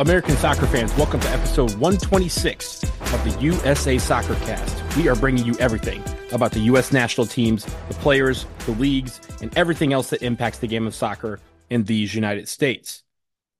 [0.00, 4.96] American soccer fans, welcome to episode 126 of the USA Soccer Cast.
[4.96, 6.92] We are bringing you everything about the U.S.
[6.92, 11.38] national teams, the players, the leagues, and everything else that impacts the game of soccer
[11.70, 13.04] in these United States.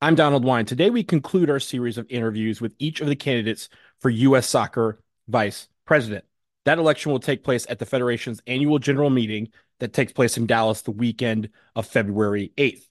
[0.02, 0.64] I'm Donald Wine.
[0.64, 3.68] Today, we conclude our series of interviews with each of the candidates
[4.00, 4.48] for U.S.
[4.48, 6.24] Soccer Vice President.
[6.64, 10.46] That election will take place at the Federation's annual general meeting that takes place in
[10.46, 12.88] Dallas the weekend of February 8th.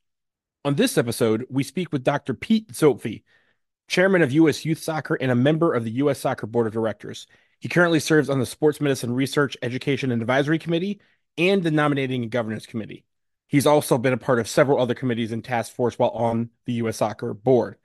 [0.66, 2.34] On this episode, we speak with Dr.
[2.34, 3.24] Pete Zopfi,
[3.90, 4.64] chairman of U.S.
[4.64, 6.20] Youth Soccer and a member of the U.S.
[6.20, 7.28] Soccer Board of Directors.
[7.60, 11.02] He currently serves on the Sports Medicine Research, Education, and Advisory Committee
[11.38, 13.04] and the Nominating and Governance Committee.
[13.48, 16.74] He's also been a part of several other committees and task force while on the
[16.74, 16.96] U.S.
[16.96, 17.76] Soccer Board.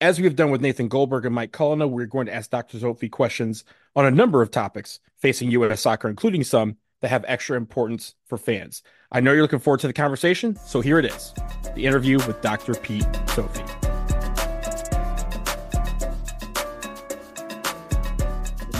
[0.00, 2.78] As we have done with Nathan Goldberg and Mike Cullina, we're going to ask Dr.
[2.78, 3.64] Zopfi questions
[3.94, 5.82] on a number of topics facing U.S.
[5.82, 8.82] soccer, including some that have extra importance for fans.
[9.10, 11.32] I know you're looking forward to the conversation, so here it is
[11.74, 12.74] the interview with Dr.
[12.74, 13.64] Pete Zopfi.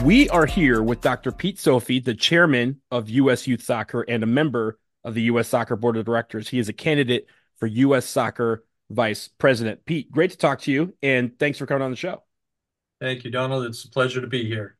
[0.04, 1.32] We are here with Dr.
[1.32, 3.46] Pete Zopfi, the chairman of U.S.
[3.46, 5.48] Youth Soccer and a member of the U.S.
[5.48, 6.48] Soccer Board of Directors.
[6.48, 7.26] He is a candidate
[7.58, 8.06] for U.S.
[8.06, 9.84] Soccer Vice President.
[9.84, 12.22] Pete, great to talk to you, and thanks for coming on the show.
[13.00, 13.64] Thank you, Donald.
[13.66, 14.77] It's a pleasure to be here.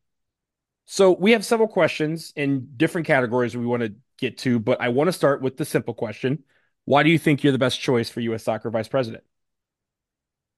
[0.90, 4.88] So, we have several questions in different categories we want to get to, but I
[4.88, 6.44] want to start with the simple question
[6.86, 8.44] Why do you think you're the best choice for U.S.
[8.44, 9.22] Soccer Vice President?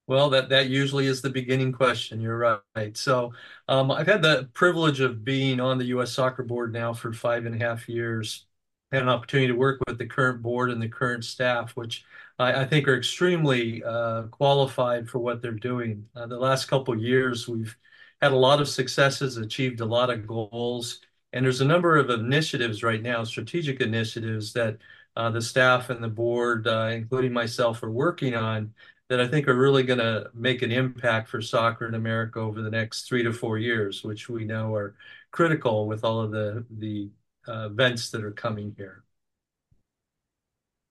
[0.07, 2.21] Well, that that usually is the beginning question.
[2.21, 2.97] You're right.
[2.97, 3.33] So,
[3.67, 6.13] um, I've had the privilege of being on the U.S.
[6.13, 8.45] Soccer Board now for five and a half years.
[8.91, 12.05] Had an opportunity to work with the current board and the current staff, which
[12.39, 16.07] I, I think are extremely uh, qualified for what they're doing.
[16.15, 17.77] Uh, the last couple years, we've
[18.21, 20.99] had a lot of successes, achieved a lot of goals,
[21.33, 24.77] and there's a number of initiatives right now, strategic initiatives that
[25.15, 28.73] uh, the staff and the board, uh, including myself, are working on
[29.09, 32.61] that I think are really going to make an impact for soccer in America over
[32.61, 34.95] the next three to four years, which we know are
[35.31, 37.09] critical with all of the the
[37.47, 39.03] uh, events that are coming here.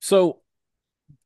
[0.00, 0.40] So,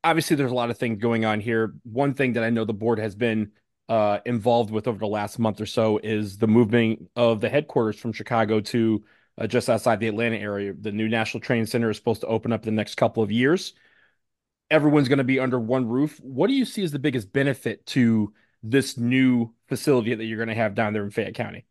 [0.04, 1.74] obviously, there's a lot of things going on here.
[1.84, 3.52] One thing that I know the board has been
[3.88, 7.98] uh, involved with over the last month or so is the movement of the headquarters
[7.98, 9.04] from Chicago to
[9.38, 10.72] uh, just outside the Atlanta area.
[10.78, 13.30] The new National Training Center is supposed to open up in the next couple of
[13.32, 13.74] years
[14.70, 16.18] everyone's going to be under one roof.
[16.20, 18.32] What do you see as the biggest benefit to
[18.62, 21.66] this new facility that you're going to have down there in Fayette County?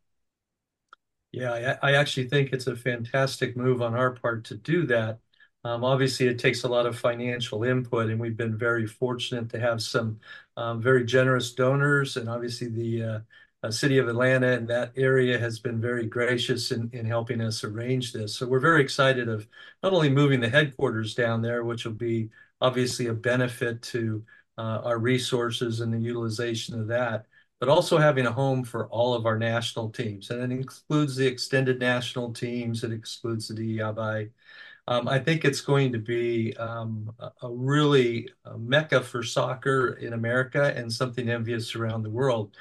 [1.32, 5.20] Yeah, I, I actually think it's a fantastic move on our part to do that.
[5.66, 9.60] Um, obviously, it takes a lot of financial input, and we've been very fortunate to
[9.60, 10.20] have some
[10.58, 12.18] um, very generous donors.
[12.18, 13.20] And obviously, the uh,
[13.64, 17.64] uh, city of Atlanta and that area has been very gracious in, in helping us
[17.64, 18.36] arrange this.
[18.36, 19.48] So we're very excited of
[19.82, 24.24] not only moving the headquarters down there, which will be obviously a benefit to
[24.58, 27.26] uh, our resources and the utilization of that,
[27.62, 30.30] but also having a home for all of our national teams.
[30.30, 34.30] And it includes the extended national teams, it excludes the DEI
[34.88, 40.14] Um, I think it's going to be um, a, really a mecca for soccer in
[40.14, 42.58] America and something envious around the world.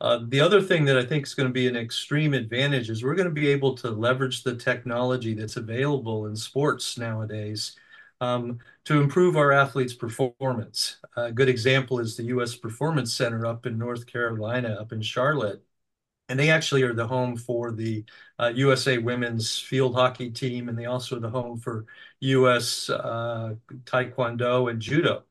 [0.00, 3.04] Uh, the other thing that I think is going to be an extreme advantage is
[3.04, 7.76] we're going to be able to leverage the technology that's available in sports nowadays
[8.22, 10.96] um, to improve our athletes' performance.
[11.16, 12.54] A good example is the U.S.
[12.56, 15.62] Performance Center up in North Carolina, up in Charlotte.
[16.30, 18.04] And they actually are the home for the
[18.38, 21.86] uh, USA women's field hockey team, and they also are the home for
[22.20, 22.88] U.S.
[22.88, 25.24] Uh, Taekwondo and Judo.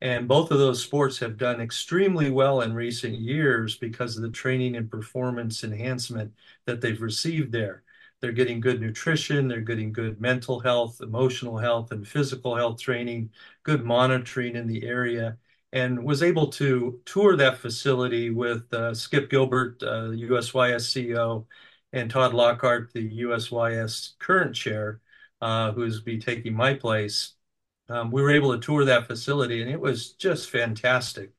[0.00, 4.30] And both of those sports have done extremely well in recent years because of the
[4.30, 6.32] training and performance enhancement
[6.66, 7.84] that they've received there.
[8.20, 13.30] They're getting good nutrition, they're getting good mental health, emotional health, and physical health training,
[13.62, 15.38] good monitoring in the area,
[15.72, 21.46] and was able to tour that facility with uh, Skip Gilbert, uh, USYS CEO,
[21.92, 25.00] and Todd Lockhart, the USYS current chair,
[25.40, 27.34] uh, who's be taking my place.
[27.88, 31.32] Um, we were able to tour that facility, and it was just fantastic.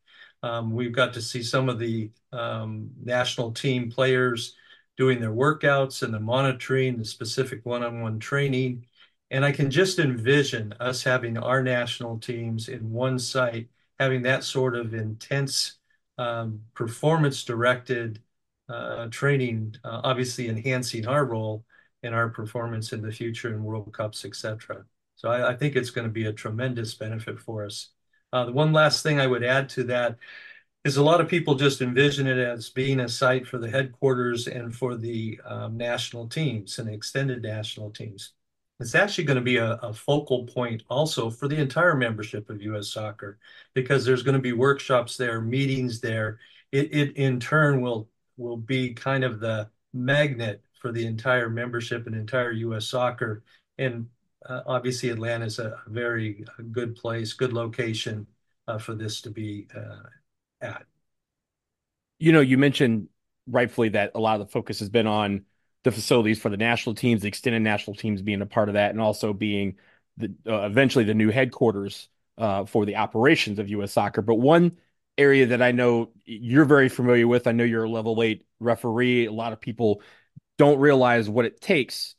[0.43, 4.55] Um, we've got to see some of the um, national team players
[4.97, 8.85] doing their workouts and the monitoring, the specific one-on-one training.
[9.29, 13.69] And I can just envision us having our national teams in one site,
[14.01, 15.77] having that sort of intense
[16.17, 18.19] um, performance-directed
[18.67, 21.63] uh, training, uh, obviously enhancing our role
[22.01, 24.85] in our performance in the future in World Cups, etc.
[25.17, 27.89] So I, I, think it's going to be a tremendous benefit for us.
[28.33, 30.17] Uh, the one last thing I would add to that
[30.83, 34.47] is a lot of people just envision it as being a site for the headquarters
[34.47, 38.33] and for the um, national teams and extended national teams.
[38.81, 42.63] It's actually going to be a, a, focal point also for the entire membership of
[42.63, 42.89] U.S.
[42.89, 43.37] Soccer
[43.75, 46.39] because there's going to be workshops there, meetings there.
[46.71, 52.07] It, it in turn will will be kind of the magnet for the entire membership
[52.07, 52.87] and entire U.S.
[52.87, 53.43] Soccer.
[53.77, 54.07] And
[54.47, 58.25] uh, obviously, Atlanta is a very good place, good location
[58.67, 60.07] uh, for this to be uh,
[60.59, 60.85] at.
[62.17, 63.09] You know, you mentioned
[63.45, 65.45] rightfully that a lot of the focus has been on
[65.83, 68.91] the facilities for the national teams, the extended national teams being a part of that,
[68.91, 69.77] and also being
[70.17, 73.93] the uh, eventually the new headquarters uh, for the operations of U.S.
[73.93, 74.21] Soccer.
[74.21, 74.77] But one
[75.17, 79.25] area that I know you're very familiar with, I know you're a level eight referee.
[79.25, 80.01] A lot of people
[80.57, 82.15] don't realize what it takes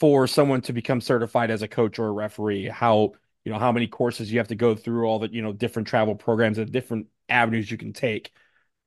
[0.00, 2.66] for someone to become certified as a coach or a referee.
[2.66, 3.12] How
[3.44, 5.88] you know how many courses you have to go through, all the you know different
[5.88, 8.32] travel programs and different avenues you can take.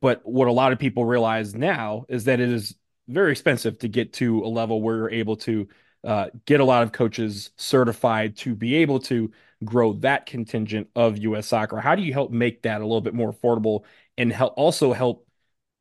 [0.02, 2.76] But what a lot of people realize now is that it is
[3.10, 5.68] very expensive to get to a level where you're able to
[6.04, 9.32] uh, get a lot of coaches certified to be able to
[9.66, 11.48] grow that contingent of U.S.
[11.48, 11.78] soccer.
[11.80, 13.84] How do you help make that a little bit more affordable
[14.18, 15.28] and help also help,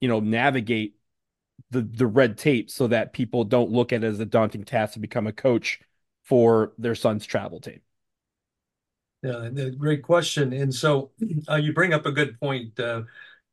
[0.01, 0.97] you know, navigate
[1.71, 4.95] the the red tape so that people don't look at it as a daunting task
[4.95, 5.81] to become a coach
[6.25, 7.81] for their son's travel team?
[9.23, 10.53] Yeah, great question.
[10.53, 11.11] And so
[11.49, 12.79] uh, you bring up a good point.
[12.79, 13.03] Uh,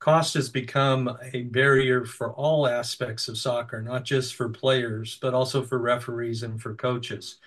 [0.06, 5.34] cost has become a barrier for all aspects of soccer, not just for players, but
[5.34, 7.38] also for referees and for coaches.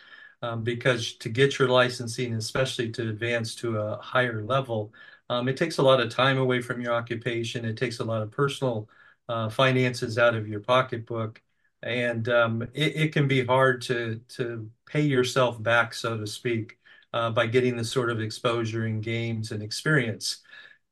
[0.43, 4.93] Um, because to get your licensing, especially to advance to a higher level,
[5.31, 7.65] um, it takes a lot of time away from your occupation.
[7.65, 8.89] It takes a lot of personal
[9.29, 11.41] uh, finances out of your pocketbook.
[11.85, 16.79] And um, it, it, can be hard to, to pay yourself back, so to speak
[17.13, 20.39] uh, by getting the sort of exposure in games and experience.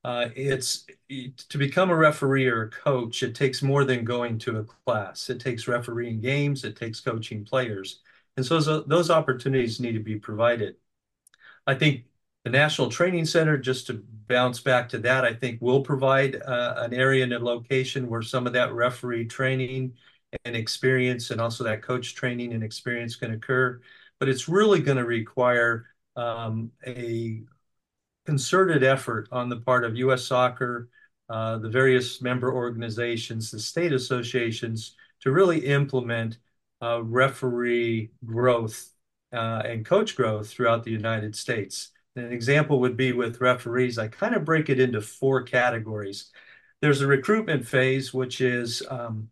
[0.07, 0.87] Uh, it's
[1.49, 5.29] to become a referee or a coach, it takes more than going to a class.
[5.29, 8.03] It takes refereeing games, it takes coaching players.
[8.37, 10.77] And so those, opportunities need to be provided.
[11.67, 12.05] I think
[12.45, 16.75] the National Training Center, just to bounce back to that, I think will provide uh,
[16.77, 19.95] an area and a location where some of that referee training
[20.45, 23.81] and experience and also that coach training and experience can occur.
[24.21, 27.43] But it's really going to require um, a
[28.27, 30.25] concerted effort on the part of U.S.
[30.25, 30.89] Soccer,
[31.29, 36.39] uh, the various member organizations, the state associations, to really implement
[36.83, 38.91] uh, referee growth
[39.33, 41.91] uh, and coach growth throughout the United States.
[42.17, 43.99] An example would be with referees.
[43.99, 46.31] I kind of break it into four categories.
[46.81, 49.31] There's a recruitment phase, which is um,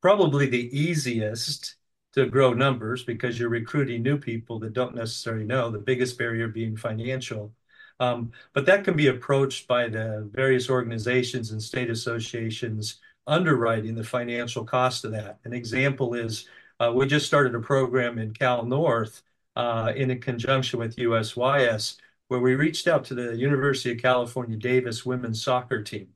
[0.00, 1.76] probably the easiest
[2.14, 6.48] to grow numbers because you're recruiting new people that don't necessarily know, the biggest barrier
[6.48, 7.52] being financial.
[8.00, 14.04] Um, but that can be approached by the various organizations and state associations underwriting the
[14.04, 15.38] financial cost of that.
[15.44, 16.48] An example is
[16.80, 19.22] uh, we just started a program in Cal North
[19.56, 21.96] uh, in conjunction with USYS
[22.28, 26.08] where we reached out to the University of California Davis women's soccer team.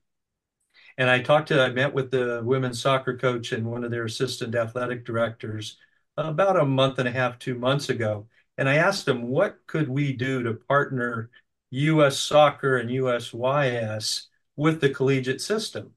[0.97, 4.04] And I talked to, I met with the women's soccer coach and one of their
[4.04, 5.76] assistant athletic directors
[6.16, 8.26] about a month and a half, two months ago.
[8.56, 11.30] And I asked them, what could we do to partner
[11.71, 15.95] US soccer and USYS with the collegiate system?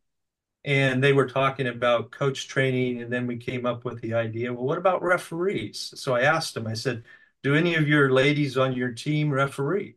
[0.64, 3.02] And they were talking about coach training.
[3.02, 5.94] And then we came up with the idea well, what about referees?
[5.96, 7.04] So I asked them, I said,
[7.44, 9.96] do any of your ladies on your team referee?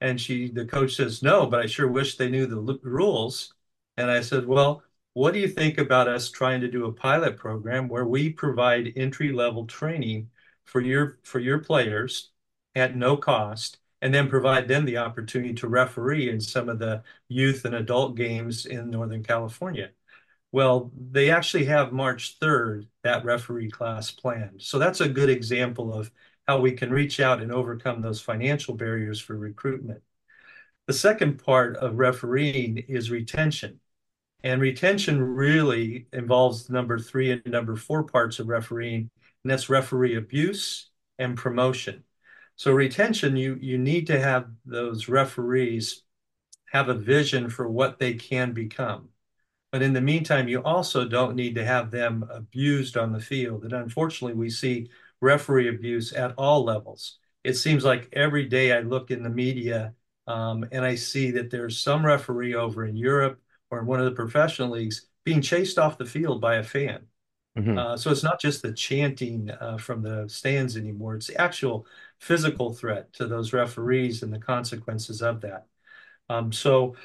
[0.00, 3.54] And she, the coach says, no, but I sure wish they knew the rules.
[3.96, 4.82] And I said, well,
[5.14, 8.92] what do you think about us trying to do a pilot program where we provide
[8.96, 10.30] entry level training
[10.64, 12.30] for your for your players
[12.74, 17.02] at no cost and then provide them the opportunity to referee in some of the
[17.28, 19.90] youth and adult games in Northern California.
[20.50, 24.60] Well, they actually have March 3rd, that referee class planned.
[24.60, 26.10] So that's a good example of
[26.46, 30.02] how we can reach out and overcome those financial barriers for recruitment.
[30.88, 33.80] The second part of refereeing is retention.
[34.42, 39.08] And retention really involves number three and number four parts of refereeing,
[39.44, 42.02] and that's referee abuse and promotion.
[42.62, 46.04] So retention, you you need to have those referees
[46.70, 49.08] have a vision for what they can become.
[49.72, 53.64] But in the meantime, you also don't need to have them abused on the field.
[53.64, 54.90] And unfortunately, we see
[55.20, 57.18] referee abuse at all levels.
[57.42, 59.94] It seems like every day I look in the media
[60.28, 63.40] um, and I see that there's some referee over in Europe
[63.72, 67.08] or in one of the professional leagues being chased off the field by a fan.
[67.56, 67.76] Mm-hmm.
[67.76, 71.16] Uh, so it's not just the chanting uh, from the stands anymore.
[71.16, 71.86] It's the actual
[72.18, 75.66] physical threat to those referees and the consequences of that.
[76.30, 76.96] Um, so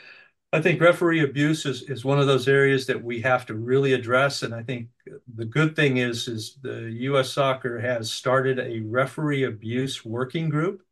[0.53, 3.91] I think referee abuse is, is one of those areas that we have to really
[3.93, 4.43] address.
[4.43, 4.87] And I think
[5.35, 7.33] the good thing is, is the U.S.
[7.33, 10.83] Soccer has started a referee abuse working group.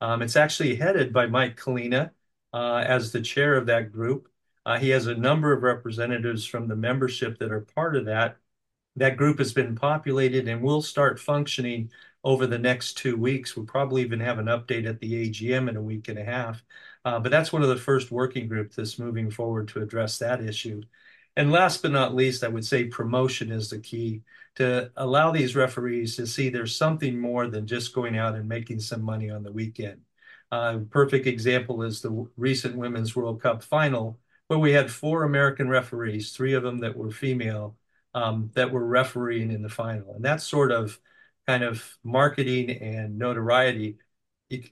[0.00, 2.10] Um, it's actually headed by Mike Cullina
[2.54, 4.28] uh, as the chair of that group.
[4.64, 8.38] Uh, he has a number of representatives from the membership that are part of that.
[8.96, 11.90] That group has been populated and will start functioning
[12.24, 13.56] over the next two weeks.
[13.56, 16.62] We'll probably even have an update at the AGM in a week and a half.
[17.04, 20.42] Uh, but that's one of the first working groups that's moving forward to address that
[20.42, 20.82] issue.
[21.36, 24.22] And last but not least, I would say promotion is the key
[24.56, 28.80] to allow these referees to see there's something more than just going out and making
[28.80, 30.02] some money on the weekend.
[30.52, 34.18] A uh, perfect example is the recent Women's World Cup final,
[34.48, 37.76] where we had four American referees, three of them that were female,
[38.14, 40.14] um, that were refereeing in the final.
[40.14, 40.98] And that sort of
[41.46, 43.98] kind of marketing and notoriety,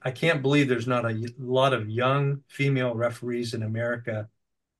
[0.03, 4.29] I can't believe there's not a lot of young female referees in America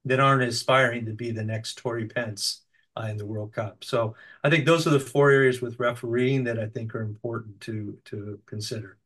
[0.05, 2.59] that aren't aspiring to be the next Tori Penso
[2.97, 3.83] uh, in the World Cup.
[3.83, 7.59] So I think those are the four areas with refereeing that I think are important
[7.61, 8.97] to to consider.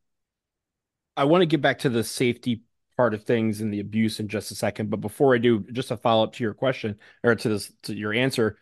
[1.16, 2.62] I want to get back to the safety
[2.96, 4.90] part of things and the abuse in just a second.
[4.90, 7.94] But before I do, just a follow up to your question or to this to
[7.94, 8.58] your answer.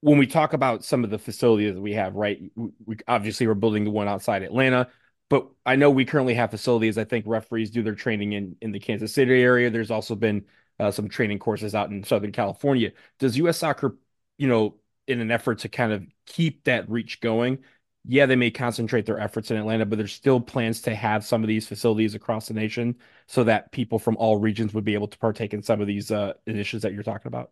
[0.00, 2.40] When we talk about some of the facilities that we have, right?
[2.54, 4.88] We, we obviously we're building the one outside Atlanta,
[5.28, 6.96] but I know we currently have facilities.
[6.96, 9.70] I think referees do their training in in the Kansas City area.
[9.70, 10.46] There's also been
[10.78, 12.92] uh, some training courses out in Southern California.
[13.18, 13.58] Does U.S.
[13.58, 13.98] Soccer,
[14.38, 14.76] you know,
[15.06, 17.58] in an effort to kind of keep that reach going,
[18.06, 21.42] yeah, they may concentrate their efforts in Atlanta, but there's still plans to have some
[21.42, 25.08] of these facilities across the nation so that people from all regions would be able
[25.08, 27.50] to partake in some of these uh, initiatives that you're talking about.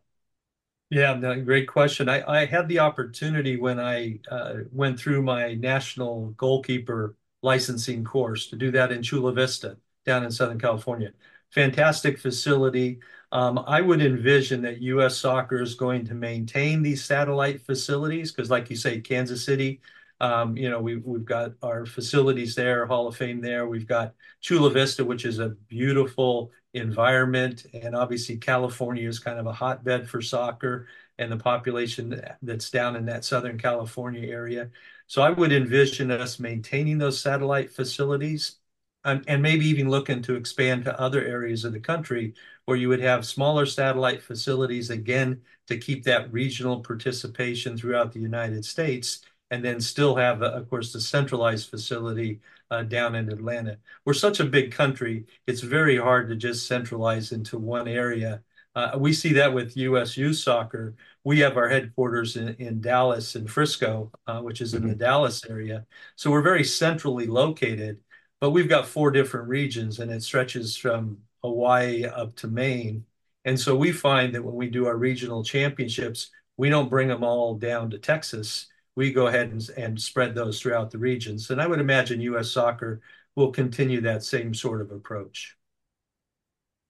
[0.90, 2.08] Yeah, no, great question.
[2.08, 8.46] I, I had the opportunity when I uh, went through my national goalkeeper licensing course
[8.48, 9.76] to do that in Chula Vista
[10.06, 11.12] down in Southern California.
[11.50, 13.00] Fantastic facility.
[13.32, 15.18] Um, I would envision that U.S.
[15.18, 19.82] Soccer is going to maintain these satellite facilities because, like you say, Kansas City
[20.20, 23.66] um, you know, we've we've got our facilities there, Hall of Fame there.
[23.68, 29.46] We've got Chula Vista, which is a beautiful environment, and obviously California is kind of
[29.46, 34.70] a hotbed for soccer and the population that's down in that Southern California area.
[35.06, 38.56] So I would envision us maintaining those satellite facilities
[39.04, 42.34] and, and maybe even looking to expand to other areas of the country
[42.66, 48.20] where you would have smaller satellite facilities again to keep that regional participation throughout the
[48.20, 49.20] United States
[49.50, 52.40] and then still have, of course, the centralized facility
[52.70, 53.78] uh, down in Atlanta.
[54.04, 58.42] We're such a big country, it's very hard to just centralize into one area.
[58.74, 60.94] Uh, we see that with US youth soccer.
[61.24, 64.90] We have our headquarters in, in Dallas and Frisco, uh, which is in mm-hmm.
[64.90, 65.86] the Dallas area.
[66.16, 67.98] So we're very centrally located,
[68.40, 73.04] but we've got four different regions and it stretches from Hawaii up to Maine.
[73.44, 77.24] And so we find that when we do our regional championships, we don't bring them
[77.24, 78.66] all down to Texas
[78.98, 81.50] we go ahead and, and spread those throughout the regions.
[81.50, 82.50] And I would imagine U.S.
[82.50, 83.00] Soccer
[83.36, 85.56] will continue that same sort of approach.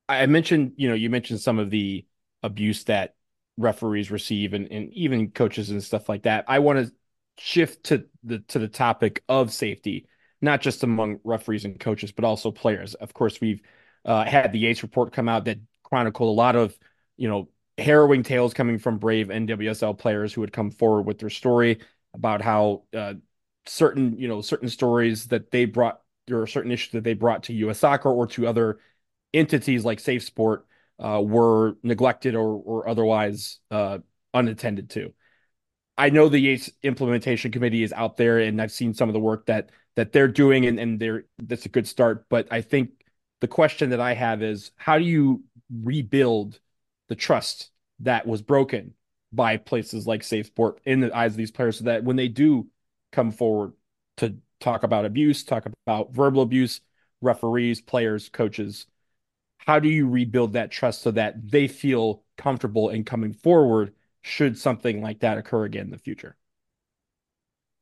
[0.07, 2.05] I mentioned, you know, you mentioned some of the
[2.41, 3.15] abuse that
[3.57, 6.45] referees receive and, and even coaches and stuff like that.
[6.47, 6.93] I want to
[7.37, 10.07] shift to the to the topic of safety.
[10.41, 12.95] not just among referees and coaches, but also players.
[12.95, 13.61] Of course, we've
[14.05, 16.77] uh, had the Yates report come out that chronicled a lot of,
[17.17, 21.29] you know, harrowing tales coming from brave NWSL players who had come forward with their
[21.29, 21.79] story
[22.13, 23.13] about how uh,
[23.65, 26.01] certain, you know, certain stories that they brought
[26.31, 27.79] or certain issues that they brought to U.S.
[27.79, 28.79] Soccer or to other
[29.33, 30.65] entities like Safe Sport
[30.99, 33.99] uh, were neglected or, or otherwise uh,
[34.33, 35.13] unattended to.
[35.97, 39.19] I know the Yates implementation committee is out there, and I've seen some of the
[39.19, 42.25] work that that they're doing, and, and they're that's a good start.
[42.29, 42.91] But I think
[43.41, 45.43] the question that I have is how do you
[45.83, 46.59] rebuild
[47.09, 48.93] the trust that was broken
[49.31, 52.27] by places like Safe Sport in the eyes of these players so that when they
[52.27, 52.67] do
[53.11, 53.73] come forward
[54.17, 56.81] to talk about abuse, talk about verbal abuse,
[57.21, 58.87] referees, players, coaches,
[59.59, 64.57] how do you rebuild that trust so that they feel comfortable in coming forward should
[64.57, 66.35] something like that occur again in the future?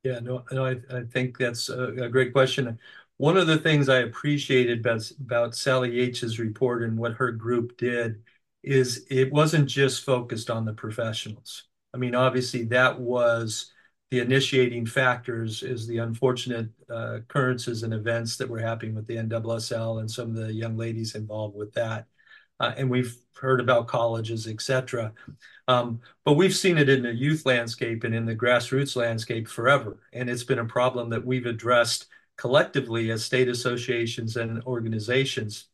[0.04, 2.80] Yeah, no, no, I, I think that's a, a great question.
[3.18, 7.78] One of the things I appreciated about, about Sally Yates's report and what her group
[7.78, 8.24] did
[8.64, 11.64] is it wasn't just focused on the professionals.
[11.94, 13.72] I mean, obviously that was
[14.10, 19.18] the initiating factors is the unfortunate uh, occurrences and events that were happening with the
[19.18, 22.06] NWSL and some of the young ladies involved with that.
[22.60, 25.14] Uh, and we've heard about colleges, et cetera.
[25.68, 30.00] Um, but we've seen it in the youth landscape and in the grassroots landscape forever.
[30.14, 35.68] And it's been a problem that we've addressed collectively as state associations and organizations.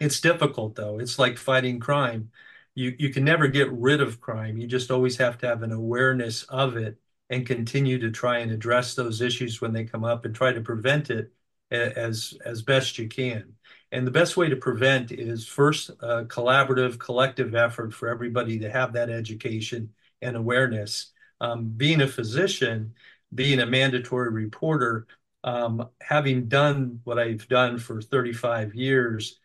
[0.00, 0.98] It's difficult though.
[0.98, 2.30] It's like fighting crime.
[2.74, 4.58] You you can never get rid of crime.
[4.58, 6.98] You just always have to have an awareness of it
[7.30, 10.60] and continue to try and address those issues when they come up and try to
[10.60, 11.32] prevent it
[11.70, 13.54] as as best you can.
[13.92, 18.70] And the best way to prevent is first a collaborative, collective effort for everybody to
[18.70, 21.12] have that education and awareness.
[21.40, 22.94] Um, being a physician,
[23.34, 25.06] being a mandatory reporter,
[25.44, 29.38] um, having done what I've done for 35 years,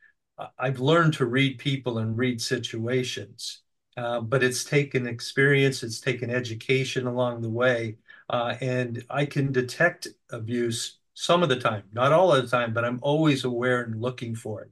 [0.57, 3.61] I've learned to read people and read situations.
[3.97, 7.97] Uh, but it's taken experience, it's taken education along the way,
[8.29, 12.73] uh, and I can detect abuse some of the time, not all of the time,
[12.73, 14.69] but I'm always aware and looking for it.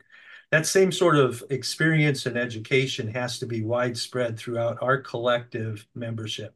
[0.51, 6.55] That same sort of experience and education has to be widespread throughout our collective membership.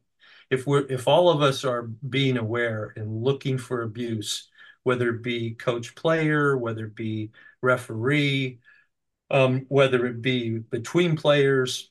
[0.50, 4.48] If we're if all of us are being aware and looking for abuse,
[4.84, 8.58] whether it be coach player, whether it be referee,
[9.68, 11.90] whether it be between players,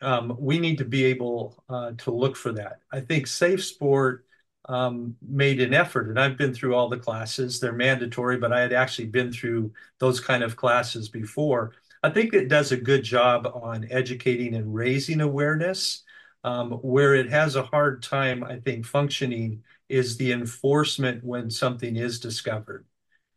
[0.00, 2.80] um, we need to be able uh, to look for that.
[2.92, 4.26] I think Safe Sport
[4.68, 7.60] um, made an effort, and I've been through all the classes.
[7.60, 11.72] They're mandatory, but I had actually been through those kind of classes before.
[12.02, 16.02] I think it does a good job on educating and raising awareness.
[16.44, 21.96] Um, where it has a hard time, I think, functioning is the enforcement when something
[21.96, 22.84] is discovered.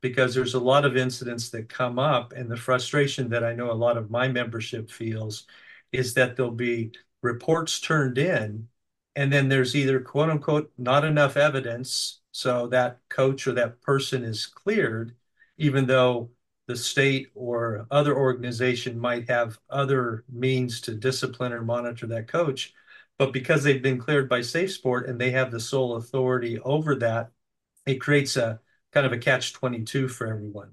[0.10, 3.72] Because there's a lot of incidents that come up, and the frustration that I know
[3.72, 5.46] a lot of my membership feels
[5.92, 6.92] is that there'll be
[7.22, 8.68] reports turned in
[9.16, 14.24] and then there's either quote unquote not enough evidence so that coach or that person
[14.24, 15.16] is cleared
[15.58, 16.30] even though
[16.68, 22.74] the state or other organization might have other means to discipline or monitor that coach
[23.18, 26.96] but because they've been cleared by safe sport and they have the sole authority over
[26.96, 27.32] that
[27.86, 28.60] it creates a
[28.94, 30.72] kind of a catch 22 for everyone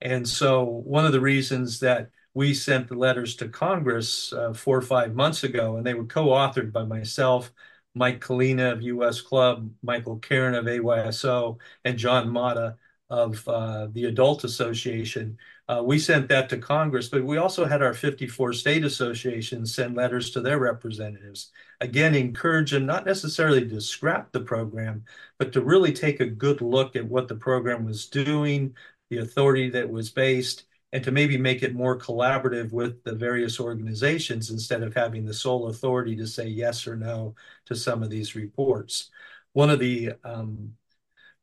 [0.00, 4.76] and so one of the reasons that we sent the letters to Congress uh, four
[4.76, 7.52] or five months ago, and they were co-authored by myself,
[7.94, 12.76] Mike Cullina of US Club, Michael Karen of AYSO, and John Motta
[13.08, 15.38] of uh, the Adult Association.
[15.66, 19.96] Uh, we sent that to Congress, but we also had our 54 state associations send
[19.96, 21.52] letters to their representatives.
[21.80, 25.04] Again, encourage them not necessarily to scrap the program,
[25.38, 28.74] but to really take a good look at what the program was doing,
[29.08, 33.58] the authority that was based, and to maybe make it more collaborative with the various
[33.58, 38.10] organizations instead of having the sole authority to say yes or no to some of
[38.10, 39.10] these reports.
[39.54, 40.74] One of the um,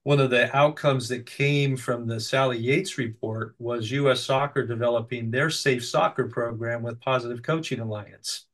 [0.04, 4.22] one of the outcomes that came from the Sally Yates report was U.S.
[4.24, 8.46] Soccer developing their Safe Soccer program with Positive Coaching Alliance.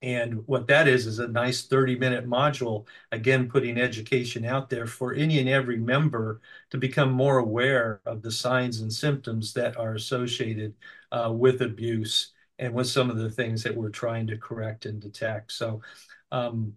[0.00, 4.86] And what that is, is a nice 30 minute module, again, putting education out there
[4.86, 9.76] for any and every member to become more aware of the signs and symptoms that
[9.76, 10.74] are associated
[11.10, 15.00] uh, with abuse and with some of the things that we're trying to correct and
[15.00, 15.52] detect.
[15.52, 15.80] So
[16.30, 16.74] um,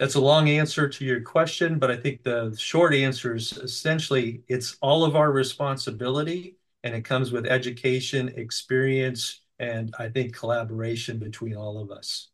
[0.00, 4.42] that's a long answer to your question, but I think the short answer is essentially
[4.48, 11.18] it's all of our responsibility and it comes with education, experience, and I think collaboration
[11.18, 12.28] between all of us.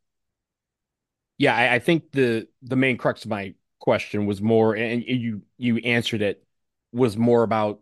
[1.39, 5.43] Yeah, I, I, think the the main crux of my question was more, and you
[5.59, 6.45] you answered it,
[6.93, 7.81] was more about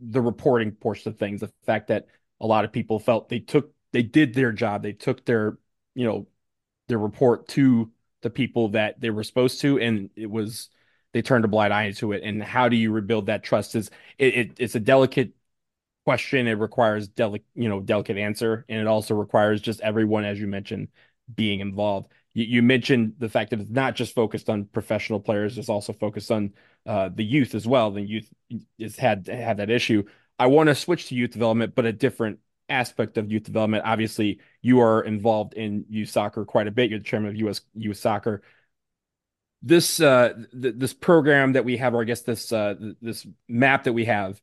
[0.00, 2.08] the reporting portion of things, the fact that
[2.40, 5.58] a lot of people felt they took they did their job, they took their
[5.94, 6.26] you know
[6.88, 7.88] their report to
[8.22, 10.70] the people that they were supposed to, and it was
[11.12, 12.22] they turned a blind eye to it.
[12.22, 13.74] And how do you rebuild that trust?
[13.74, 15.32] Is it, it it's a delicate
[16.04, 16.46] question.
[16.46, 20.46] It requires delicate you know delicate answer, and it also requires just everyone, as you
[20.46, 20.88] mentioned,
[21.34, 22.12] being involved.
[22.34, 25.92] You, you mentioned the fact that it's not just focused on professional players; it's also
[25.92, 26.52] focused on
[26.86, 27.90] uh, the youth as well.
[27.90, 28.32] The youth
[28.80, 30.04] has had had that issue.
[30.38, 32.40] I want to switch to youth development, but a different
[32.72, 33.84] aspect of youth development.
[33.86, 36.90] Obviously, you are involved in youth soccer quite a bit.
[36.90, 37.60] You're the chairman of U.S.
[37.74, 38.42] Youth Soccer.
[39.62, 43.26] This uh, th- this program that we have, or I guess this uh, th- this
[43.48, 44.40] map that we have,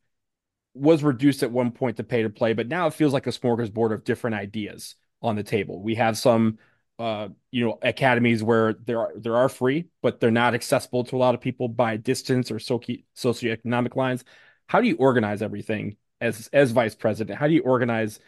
[0.72, 3.30] was reduced at one point to pay to play, but now it feels like a
[3.30, 5.82] smorgasbord of different ideas on the table.
[5.82, 6.58] We have some
[7.00, 11.16] uh, you know, academies where there are there are free, but they're not accessible to
[11.16, 14.22] a lot of people by distance or socio socioeconomic lines.
[14.66, 17.38] How do you organize everything as as vice president?
[17.38, 18.20] How do you organize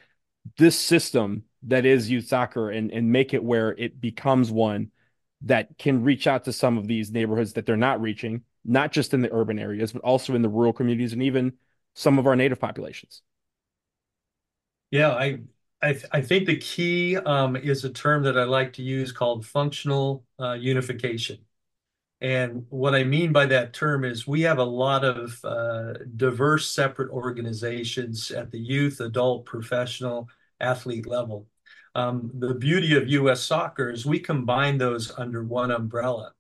[0.59, 4.91] this system that is youth soccer and and make it where it becomes one
[5.43, 9.15] that can reach out to some of these neighborhoods that they're not reaching, not just
[9.15, 11.53] in the urban areas, but also in the rural communities and even
[11.95, 13.23] some of our native populations?
[14.91, 15.41] Yeah, I
[15.81, 19.11] I, th- I think the key um, is a term that I like to use
[19.11, 21.39] called functional uh, unification.
[22.23, 26.69] And what I mean by that term is we have a lot of uh, diverse,
[26.69, 30.29] separate organizations at the youth, adult, professional,
[30.61, 31.49] athlete level.
[31.97, 33.43] Um, the beauty of U.S.
[33.43, 36.33] soccer is we combine those under one umbrella.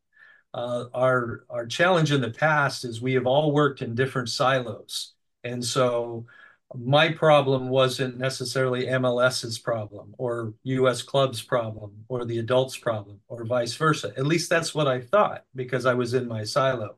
[0.54, 5.14] Uh, our our challenge in the past is we have all worked in different silos,
[5.42, 6.26] and so
[6.74, 13.44] my problem wasn't necessarily MLS's problem or US club's problem or the adults problem or
[13.44, 14.12] vice versa.
[14.16, 16.96] At least that's what I thought because I was in my silo.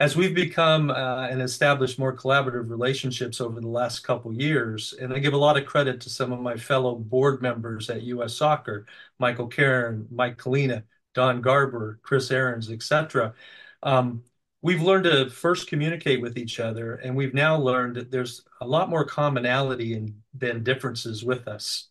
[0.00, 5.12] As we've become uh, and established more collaborative relationships over the last couple years, and
[5.12, 8.34] I give a lot of credit to some of my fellow board members at US
[8.36, 8.86] Soccer,
[9.18, 10.82] Michael Karen, Mike Cullina,
[11.14, 13.34] Don Garber, Chris Ahrens, etc.
[13.82, 14.24] Um,
[14.64, 18.66] we've learned to first communicate with each other, and we've now learned that there's a
[18.66, 21.88] lot more commonality in, than differences with us.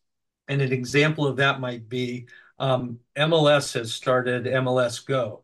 [0.48, 2.26] And an example of that might be
[2.58, 5.44] um, MLS has started MLS Go,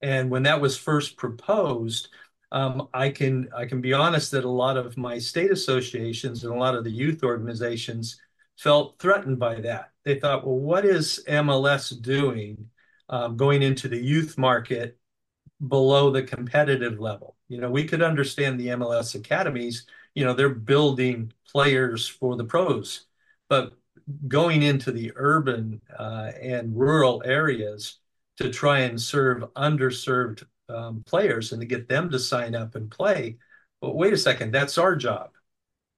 [0.00, 2.08] and when that was first proposed,
[2.50, 6.54] um, I can I can be honest that a lot of my state associations and
[6.54, 8.18] a lot of the youth organizations
[8.56, 9.90] felt threatened by that.
[10.04, 12.70] They thought, well, what is MLS doing
[13.10, 14.98] um, going into the youth market
[15.66, 17.36] below the competitive level.
[17.48, 22.44] You know, we could understand the MLS academies, you know, they're building players for the
[22.44, 23.06] pros,
[23.48, 23.74] but
[24.28, 27.98] going into the urban uh, and rural areas
[28.38, 32.90] to try and serve underserved um, players and to get them to sign up and
[32.90, 33.36] play.
[33.80, 35.30] But wait a second, that's our job.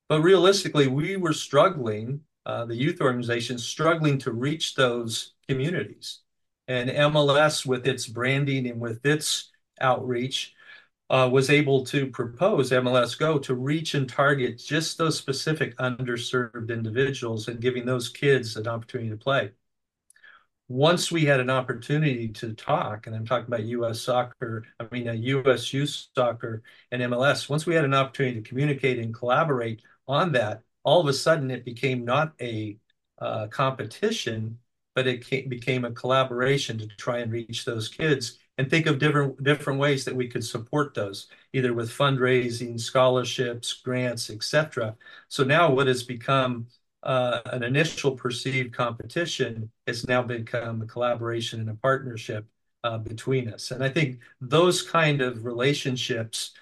[0.09, 6.21] But realistically, we were struggling, uh, the youth organization struggling to reach those communities.
[6.69, 9.51] And MLS, with its branding and with its
[9.81, 10.55] outreach,
[11.11, 16.69] uh, was able to propose MLS Go to reach and target just those specific underserved
[16.71, 19.53] individuals and giving those kids an opportunity to play.
[20.69, 24.03] Once we had an opportunity to talk, and I'm talking about U.S.
[24.03, 25.73] soccer, I mean, uh, U.S.
[25.73, 30.63] youth soccer and MLS, once we had an opportunity to communicate and collaborate on that,
[30.85, 32.77] all of a sudden it became not a
[33.19, 34.59] uh, competition,
[34.99, 38.99] but it came, became a collaboration to try and reach those kids and think of
[38.99, 44.97] different different ways that we could support those, either with fundraising, scholarships, grants, etc.
[45.29, 46.67] So now what has become
[47.05, 52.45] uh, an initial perceived competition has now become a collaboration and a partnership
[52.83, 53.71] uh, between us.
[53.71, 56.55] And I think those kind of relationships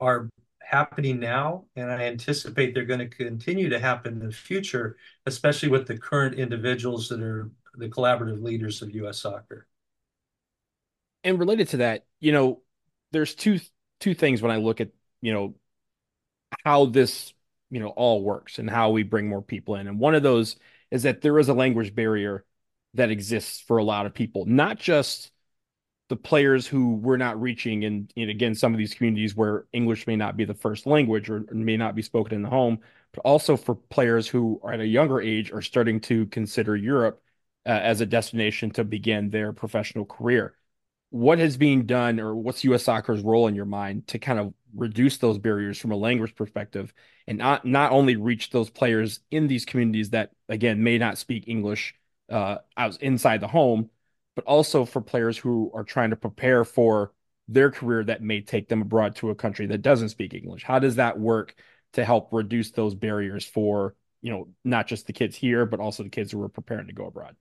[0.00, 0.28] are
[0.58, 5.68] happening now, and I anticipate they're going to continue to happen in the future, especially
[5.68, 9.18] with the current individuals that are the collaborative leaders of U.S.
[9.18, 9.66] soccer.
[11.22, 12.60] And related to that, you know,
[13.12, 13.60] there's two
[14.00, 15.54] two things when I look at, you know,
[16.64, 17.32] how this,
[17.70, 19.86] you know, all works and how we bring more people in.
[19.86, 20.56] And one of those
[20.90, 22.44] is that there is a language barrier
[22.94, 25.30] that exists for a lot of people, not just
[26.08, 30.06] the players who we're not reaching and, and, again some of these communities where english
[30.06, 32.78] may not be the first language or may not be spoken in the home
[33.12, 37.22] but also for players who are at a younger age are starting to consider europe
[37.66, 40.54] uh, as a destination to begin their professional career
[41.10, 44.52] what has been done or what's US soccer's role in your mind to kind of
[44.74, 46.92] reduce those barriers from a language perspective
[47.28, 51.44] and not not only reach those players in these communities that again may not speak
[51.46, 51.94] English
[52.30, 52.58] uh
[53.00, 53.90] inside the home
[54.34, 57.12] but also for players who are trying to prepare for
[57.46, 60.80] their career that may take them abroad to a country that doesn't speak English how
[60.80, 61.54] does that work
[61.94, 66.02] to help reduce those barriers for you know not just the kids here, but also
[66.02, 67.36] the kids who are preparing to go abroad?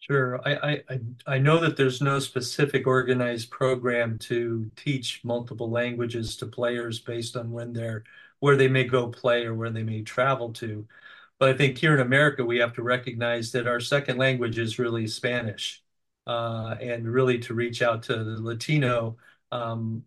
[0.00, 0.40] Sure.
[0.48, 6.46] I, I, I know that there's no specific organized program to teach multiple languages to
[6.46, 8.04] players based on when they're
[8.40, 10.86] where they may go play or where they may travel to.
[11.38, 14.78] But I think here in America, we have to recognize that our second language is
[14.78, 15.82] really Spanish,
[16.26, 19.18] uh, and really to reach out to the Latino
[19.52, 20.04] um,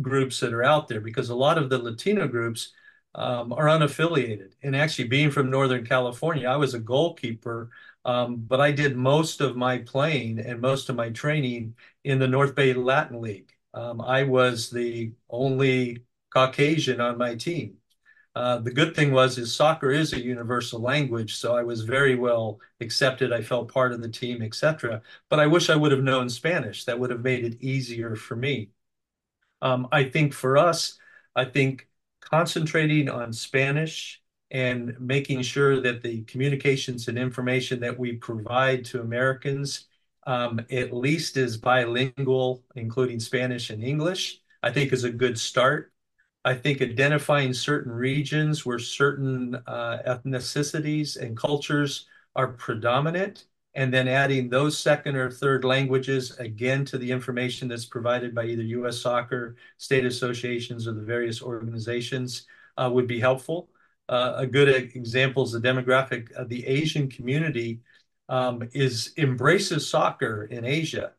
[0.00, 2.72] groups that are out there because a lot of the Latino groups
[3.14, 4.52] um, are unaffiliated.
[4.62, 7.70] And actually, being from Northern California, I was a goalkeeper
[8.06, 12.28] um, but I did most of my playing and most of my training in the
[12.28, 13.52] North Bay Latin League.
[13.74, 17.78] Um, I was the only Caucasian on my team.
[18.36, 22.14] Uh, the good thing was is soccer is a universal language, so I was very
[22.14, 23.32] well accepted.
[23.32, 25.02] I felt part of the team, etc.
[25.28, 26.84] But I wish I would have known Spanish.
[26.84, 28.70] That would have made it easier for me.
[29.62, 30.98] Um, I think for us,
[31.34, 31.88] I think
[32.20, 39.00] concentrating on Spanish and making sure that the communications and information that we provide to
[39.00, 39.86] Americans
[40.26, 45.92] um, at least is bilingual, including Spanish and English, I think is a good start.
[46.44, 52.06] I think identifying certain regions where certain uh, ethnicities and cultures
[52.36, 57.84] are predominant, and then adding those second or third languages again to the information that's
[57.84, 59.00] provided by either U.S.
[59.00, 63.68] Soccer, state associations, or the various organizations uh, would be helpful.
[64.08, 67.80] A good example is the demographic of the Asian community
[68.28, 71.12] um, is embraces soccer in Asia,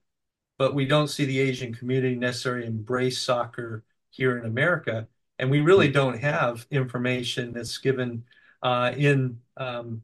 [0.57, 5.07] but we don't see the Asian community necessarily embrace soccer here in America,
[5.39, 8.23] and we really don't have information that's given
[8.63, 10.01] uh, in um,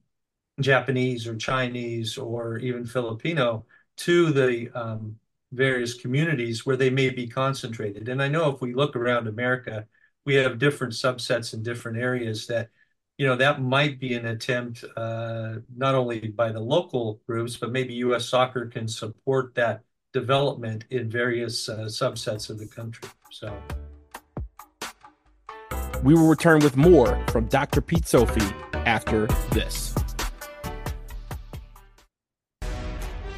[0.60, 3.66] Japanese or Chinese or even Filipino
[3.96, 5.18] to the um,
[5.52, 8.10] various communities where they may be concentrated.
[8.10, 9.88] And I know if we look around America,
[10.26, 12.70] we have different subsets in different areas that
[13.18, 17.72] you know that might be an attempt uh, not only by the local groups but
[17.72, 18.28] maybe U.S.
[18.28, 19.82] Soccer can support that
[20.14, 23.10] development in various uh, subsets of the country.
[23.32, 23.56] So
[26.04, 27.82] we will return with more from Dr.
[27.82, 28.54] Pete Zopfi
[28.86, 29.96] after this.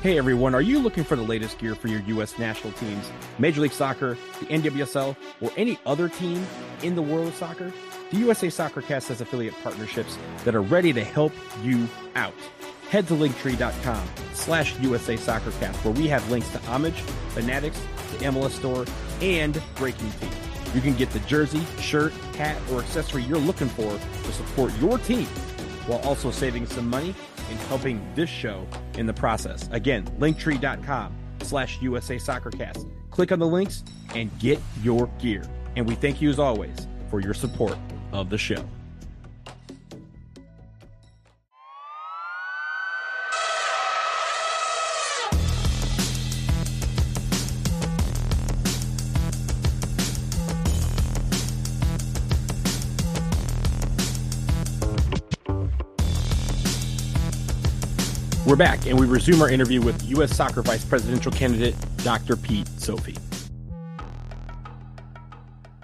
[0.06, 2.38] Hey everyone, are you looking for the latest gear for your U.S.
[2.38, 6.46] national teams, Major League Soccer, the NWSL, or any other team
[6.84, 7.74] in the world of soccer?
[8.12, 12.36] The USA Soccercast has affiliate partnerships that are ready to help you out.
[12.92, 18.52] Head to linktree.com slash USA Soccercast where we have links to Homage, Fanatics, the MLS
[18.52, 18.86] store,
[19.22, 20.76] and BreakingT.
[20.76, 25.00] You can get the jersey, shirt, hat, or accessory you're looking for to support your
[25.00, 25.26] team
[25.88, 27.16] while also saving some money
[27.50, 29.70] and helping this show in the process.
[29.72, 32.90] Again, linktree.com slash USA Soccercast.
[33.12, 35.44] Click on the links and get your gear.
[35.76, 37.78] And we thank you as always for your support
[38.12, 38.64] of the show.
[58.46, 60.36] We're back, and we resume our interview with U.S.
[60.36, 62.36] Soccer Vice Presidential candidate Dr.
[62.36, 63.18] Pete Zopfi.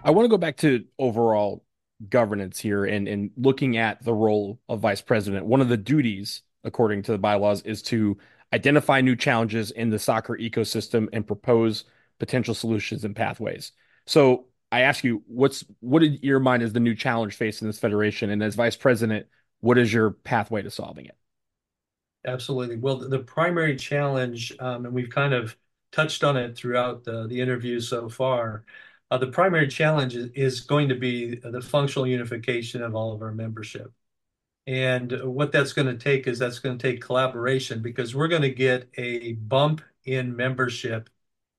[0.04, 1.66] I want to go back to overall
[2.08, 5.48] governance here and, and looking at the role of vice president.
[5.48, 8.20] One of the duties, according to the bylaws, is to
[8.54, 11.86] identify new challenges in the soccer ecosystem and propose
[12.20, 13.72] potential solutions and pathways.
[14.06, 17.80] So I ask you, what's what in your mind is the new challenge facing this
[17.80, 18.30] federation?
[18.30, 19.26] And as vice president,
[19.62, 21.18] what is your pathway to solving it?
[22.26, 22.78] Absolutely.
[22.78, 25.56] Well, the primary challenge, um, and we've kind of
[25.92, 28.66] touched on it throughout the, the interview so far,
[29.10, 33.34] uh, the primary challenge is, going to be the functional unification of all of our
[33.34, 33.92] membership.
[34.68, 38.44] And what that's going to take is that's going to take collaboration because we're going
[38.44, 41.10] to get a bump in membership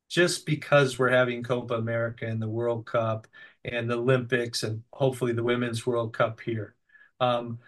[0.08, 3.26] just because we're having Copa America and the World Cup
[3.64, 6.74] and the Olympics and hopefully the Women's World Cup here.
[7.20, 7.58] Um,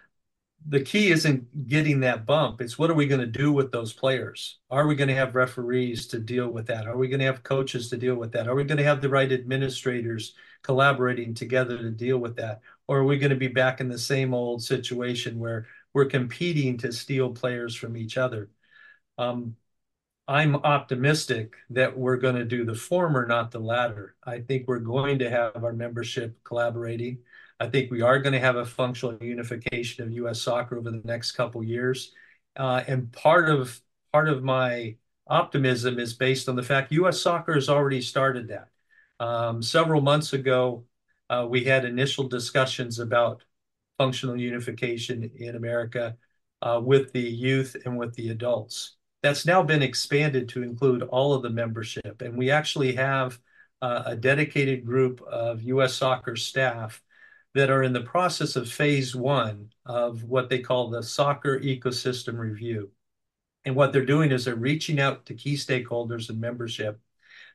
[0.67, 2.59] the key isn't getting that bump.
[2.59, 4.57] It's what are we going to do with those players?
[4.71, 6.87] Are we going to have referees to deal with that?
[6.87, 8.47] Are we going to have coaches to deal with that?
[8.47, 12.61] Are we going to have the right administrators collaborating together to deal with that?
[12.87, 16.77] Or are we going to be back in the same old situation where we're competing
[16.79, 18.49] to steal players from each other?
[19.19, 19.55] Um,
[20.27, 24.15] I'm optimistic that we're going to do the former, not the latter.
[24.23, 27.19] I think we're going to have our membership collaborating.
[27.59, 30.41] I think we are going to have a functional unification of U.S.
[30.41, 32.11] soccer over the next couple years.
[32.55, 33.79] Uh, and part of
[34.11, 34.95] part of my
[35.27, 37.19] optimism is based on the fact U.S.
[37.21, 38.69] soccer has already started that.
[39.19, 40.85] Um, several months ago,
[41.29, 43.43] uh, we had initial discussions about
[43.97, 46.17] functional unification in America
[46.61, 48.97] uh, with the youth and with the adults.
[49.23, 52.21] That's now been expanded to include all of the membership.
[52.21, 53.39] And we actually have
[53.81, 55.93] uh, a dedicated group of U.S.
[55.93, 57.01] soccer staff
[57.55, 62.37] that are in the process of phase one of what they call the soccer ecosystem
[62.37, 62.91] review.
[63.65, 66.99] And what they're doing is they're reaching out to key stakeholders and membership.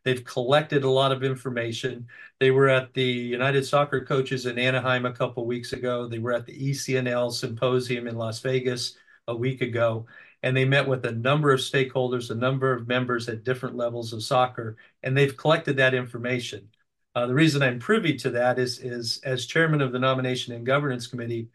[0.03, 2.09] They've collected a lot of information.
[2.41, 6.09] They were at the United Soccer Coaches in Anaheim a couple weeks ago.
[6.09, 8.97] They were at the ECNL symposium in Las Vegas
[9.29, 10.07] a week ago
[10.43, 14.13] and they met with a number of stakeholders, a number of members at different levels
[14.13, 16.69] of soccer, and they've collected that information.
[17.15, 20.65] Uh, the reason I'm privy to that is, is as chairman of the Nomination and
[20.65, 21.49] Governance Committee,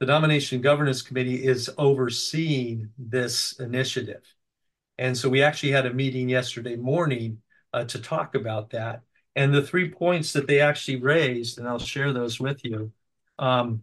[0.00, 4.22] the Nomination and Governance Committee is overseeing this initiative.
[4.98, 7.40] And so we actually had a meeting yesterday morning
[7.72, 9.02] uh, to talk about that.
[9.34, 12.92] And the three points that they actually raised, and I'll share those with you
[13.38, 13.82] um,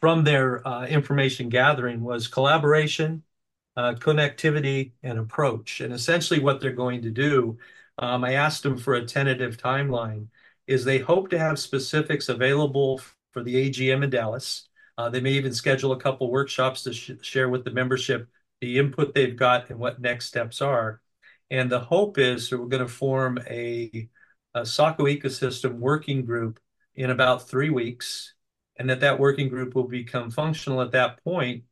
[0.00, 3.24] from their uh, information gathering, was collaboration,
[3.76, 5.80] uh, connectivity and approach.
[5.80, 7.58] And essentially what they're going to do,
[7.98, 10.28] um, I asked them for a tentative timeline,
[10.66, 13.00] is they hope to have specifics available
[13.32, 14.68] for the AGM in Dallas.
[14.98, 18.28] Uh, they may even schedule a couple workshops to sh share with the membership
[18.60, 21.00] the input they've got and what next steps are.
[21.50, 24.08] And the hope is that we're going to form a,
[24.54, 26.58] a soccer ecosystem working group
[26.94, 28.34] in about three weeks,
[28.78, 31.64] and that that working group will become functional at that point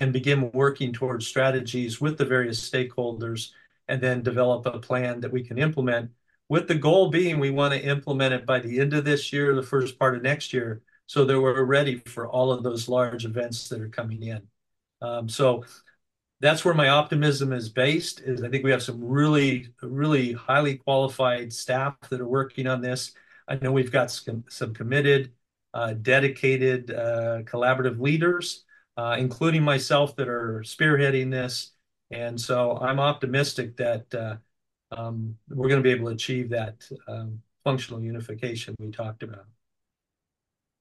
[0.00, 3.50] and begin working towards strategies with the various stakeholders
[3.88, 6.10] and then develop a plan that we can implement
[6.48, 9.54] with the goal being we want to implement it by the end of this year,
[9.54, 13.24] the first part of next year, so that we're ready for all of those large
[13.24, 14.42] events that are coming in.
[15.02, 15.64] Um, so
[16.40, 20.76] that's where my optimism is based is I think we have some really, really highly
[20.76, 23.12] qualified staff that are working on this.
[23.48, 25.32] I know we've got some, some committed,
[25.74, 28.64] uh, dedicated, uh, collaborative leaders
[28.96, 31.72] uh, including myself, that are spearheading this.
[32.10, 34.36] And so I'm optimistic that uh,
[34.96, 39.46] we're going to be able to achieve that um, functional unification we talked about.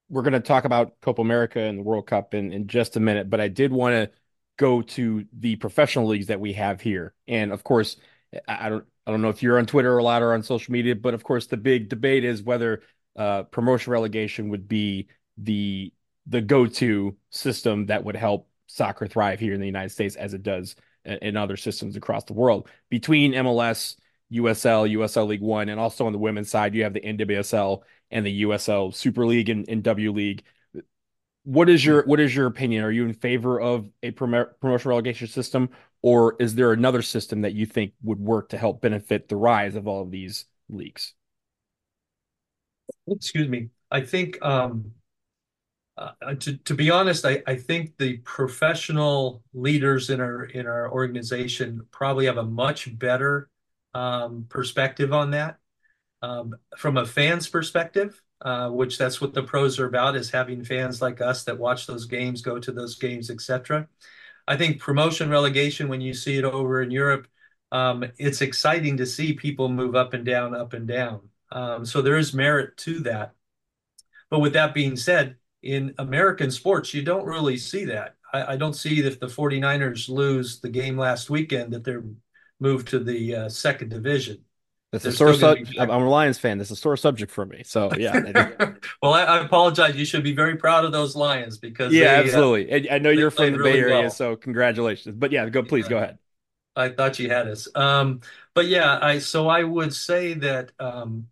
[0.10, 2.99] We're going to talk about Copa America and the World Cup in, in just a
[2.99, 4.12] minute, but I did want to
[4.58, 7.13] go to the professional leagues that we have here.
[7.28, 7.97] And of course,
[8.47, 10.95] I don't I don't know if you're on Twitter a lot or on social media,
[10.95, 12.82] but of course the big debate is whether
[13.15, 15.93] uh, promotion relegation would be the
[16.28, 20.41] the go-to system that would help soccer thrive here in the United States as it
[20.41, 20.75] does
[21.06, 22.67] in other systems across the world.
[22.89, 23.95] Between MLS,
[24.33, 28.25] USL, USL League One, and also on the women's side, you have the NWSL and
[28.25, 30.43] the USL Super League and, and W League.
[31.43, 32.83] What is your what is your opinion?
[32.83, 35.69] Are you in favor of a prom- promotion relegation system,
[36.01, 39.75] or is there another system that you think would work to help benefit the rise
[39.75, 41.13] of all of these leagues?
[43.07, 43.69] Excuse me.
[43.91, 44.91] I think um,
[45.97, 50.91] uh, to, to be honest, I, I think the professional leaders in our in our
[50.91, 53.49] organization probably have a much better
[53.95, 55.58] um, perspective on that.
[56.21, 60.63] Um, from a fan's perspective, uh, which that's what the pros are about, is having
[60.63, 63.88] fans like us that watch those games, go to those games, etc.
[64.47, 67.27] I think promotion relegation, when you see it over in Europe,
[67.71, 71.29] um, it's exciting to see people move up and down, up and down.
[71.51, 73.34] Um, so there is merit to that.
[74.29, 78.15] But with that being said, in American sports, you don't really see that.
[78.34, 82.03] I, I, don't see if the 49ers lose the game last weekend that they're
[82.59, 84.43] moved to the uh, second division.
[84.91, 85.77] That's a sore subject.
[85.77, 86.57] I'm a Lions fan.
[86.57, 87.63] That's a sore subject for me.
[87.63, 88.13] So yeah.
[89.01, 89.95] well, I, I, apologize.
[89.95, 92.89] You should be very proud of those Lions because yeah, they, uh, absolutely.
[92.89, 94.09] Uh, I know you're from the really Bay Area, well.
[94.09, 95.15] so congratulations.
[95.17, 95.89] But yeah, go please yeah.
[95.89, 96.17] go ahead.
[96.77, 97.67] I thought you had us.
[97.75, 98.21] Um,
[98.53, 101.27] but yeah, I so I would say that um,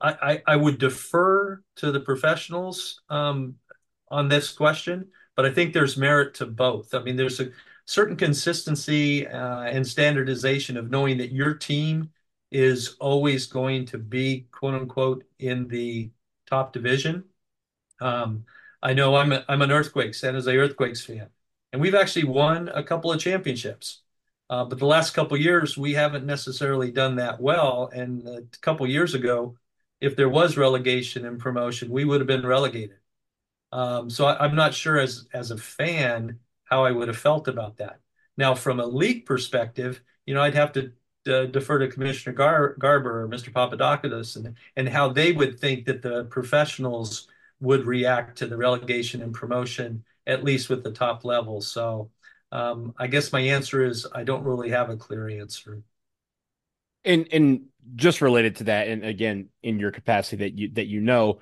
[0.00, 3.56] I, I, I would defer to the professionals um,
[4.08, 6.94] on this question, but I think there's merit to both.
[6.94, 7.50] I mean, there's a
[7.90, 12.08] certain consistency uh, and standardization of knowing that your team
[12.52, 16.08] is always going to be quote unquote in the
[16.48, 17.24] top division.
[18.00, 18.44] Um,
[18.80, 21.30] I know I'm a, I'm an Earthquakes San Jose Earthquakes fan,
[21.72, 24.02] and we've actually won a couple of championships.
[24.48, 27.90] Uh, but the last couple years we haven't necessarily done that well.
[27.92, 29.56] And a couple years ago,
[30.00, 32.98] if there was relegation and promotion, we would have been relegated.
[33.72, 36.38] Um, so I, am not sure as as a fan
[36.70, 38.00] how I would have felt about that.
[38.36, 40.92] Now, from a league perspective, you know, I'd have to
[41.28, 43.52] uh, defer to Commissioner Gar- Garber or Mr.
[43.52, 47.28] Papadakis and and how they would think that the professionals
[47.60, 51.60] would react to the relegation and promotion, at least with the top level.
[51.60, 52.10] So
[52.52, 55.82] um, I guess my answer is I don't really have a clear answer.
[57.04, 57.66] And and
[57.96, 61.40] just related to that, and again, in your capacity that you that you know,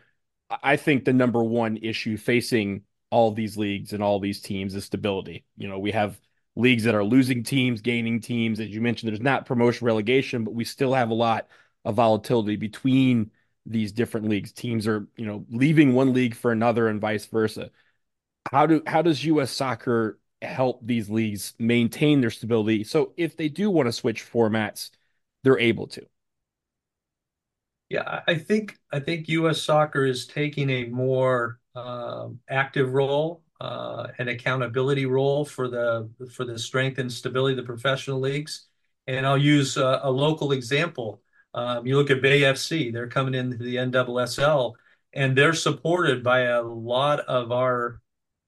[0.63, 4.85] I think the number one issue facing all these leagues and all these teams is
[4.85, 5.45] stability.
[5.57, 6.21] You know, we have
[6.57, 8.61] leagues that are losing teams, gaining teams.
[8.61, 11.49] As you mentioned, there's not promotion relegation, but we still have a lot
[11.85, 13.31] of volatility between
[13.65, 14.53] these different leagues.
[14.53, 17.71] Teams are, you know, leaving one league for another and vice versa.
[18.51, 22.85] How do how does US soccer help these leagues maintain their stability?
[22.85, 24.91] So if they do want to switch formats,
[25.45, 26.07] they're able to.
[27.89, 29.63] Yeah, I think I think U.S.
[29.63, 36.45] soccer is taking a more um, active role, uh, an accountability role for the for
[36.45, 38.67] the strength and stability of the professional leagues.
[39.07, 41.23] And I'll use a, a local example.
[41.55, 44.75] Um, you look at Bay FC; they're coming into the NWSL,
[45.15, 48.01] and they're supported by a lot of our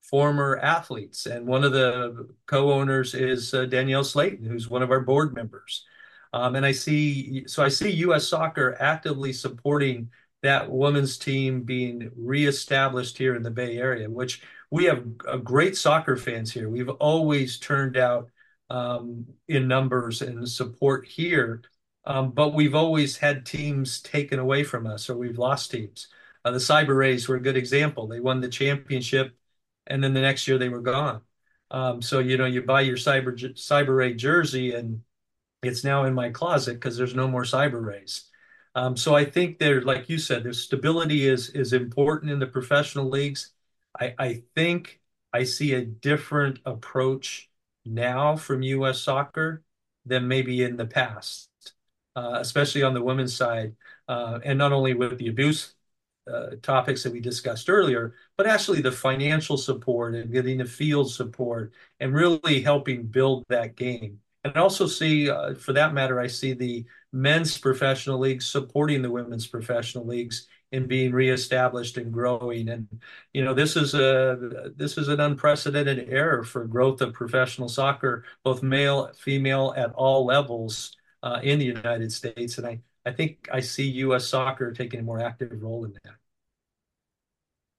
[0.02, 1.26] former athletes.
[1.26, 5.84] And one of the co-owners is uh, Danielle Slaton, who's one of our board members.
[6.32, 8.26] Um, and I see, so I see U.S.
[8.26, 10.10] soccer actively supporting
[10.42, 15.76] that women's team being reestablished here in the Bay Area, which we have a great
[15.76, 16.68] soccer fans here.
[16.68, 18.30] We've always turned out
[18.70, 21.62] um, in numbers and support here,
[22.04, 26.08] um, but we've always had teams taken away from us or we've lost teams.
[26.44, 28.06] Uh, the CyberRays were a good example.
[28.06, 29.36] They won the championship,
[29.86, 31.20] and then the next year they were gone.
[31.70, 35.02] Um, so you know, you buy your Cyber Cyber Ray jersey and
[35.62, 38.24] it's now in my closet because there's no more CyberRays.
[38.74, 42.46] Um, so I think there, like you said, there's stability is is important in the
[42.46, 43.52] professional leagues.
[43.98, 45.00] I, I think
[45.32, 47.50] I see a different approach
[47.84, 49.00] now from U.S.
[49.00, 49.64] soccer
[50.06, 51.48] than maybe in the past,
[52.16, 53.74] uh, especially on the women's side,
[54.08, 55.74] uh, and not only with the abuse
[56.30, 61.10] uh, topics that we discussed earlier, but actually the financial support and getting the field
[61.10, 64.20] support and really helping build that game.
[64.44, 69.10] And also see, uh, for that matter, I see the men's professional leagues supporting the
[69.10, 72.68] women's professional leagues in being reestablished and growing.
[72.68, 72.86] And
[73.32, 78.24] you know, this is a this is an unprecedented era for growth of professional soccer,
[78.44, 82.58] both male, female, at all levels uh, in the United States.
[82.58, 84.26] And I I think I see U.S.
[84.28, 86.14] soccer taking a more active role in that.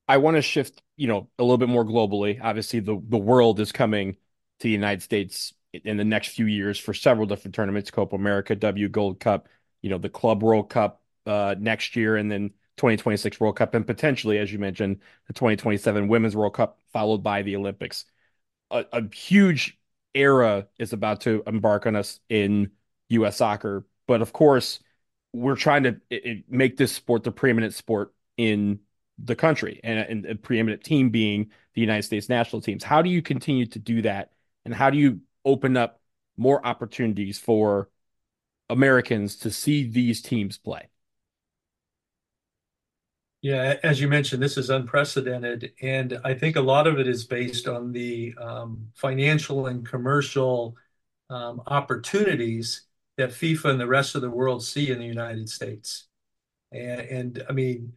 [0.08, 2.40] I want to shift, you know, a little bit more globally.
[2.42, 6.78] Obviously, the the world is coming to the United States in the next few years
[6.78, 9.48] for several different tournaments Copa America, W Gold Cup,
[9.82, 13.86] you know, the Club World Cup uh, next year, and then 2026 World Cup, and
[13.86, 18.06] potentially, as you mentioned, the 2027 Women's World Cup, followed by the Olympics.
[18.72, 19.80] A, a huge
[20.14, 22.72] era is about to embark on us in
[23.10, 23.38] U.S.
[23.38, 23.86] soccer.
[24.08, 24.80] But of course,
[25.34, 28.80] we're trying to it, it, make this sport the preeminent sport in
[29.18, 32.84] the country and, and a preeminent team being the United States national teams.
[32.84, 34.32] How do you continue to do that?
[34.66, 36.02] And how do you open up
[36.38, 37.90] more opportunities for
[38.70, 40.90] Americans to see these teams play.
[43.42, 45.74] Yeah, as you mentioned, this is unprecedented.
[45.82, 50.76] And I think a lot of it is based on the um, financial and commercial
[51.30, 52.84] um, opportunities
[53.18, 56.08] that FIFA and the rest of the world see in the United States.
[56.72, 57.94] And, and I mean,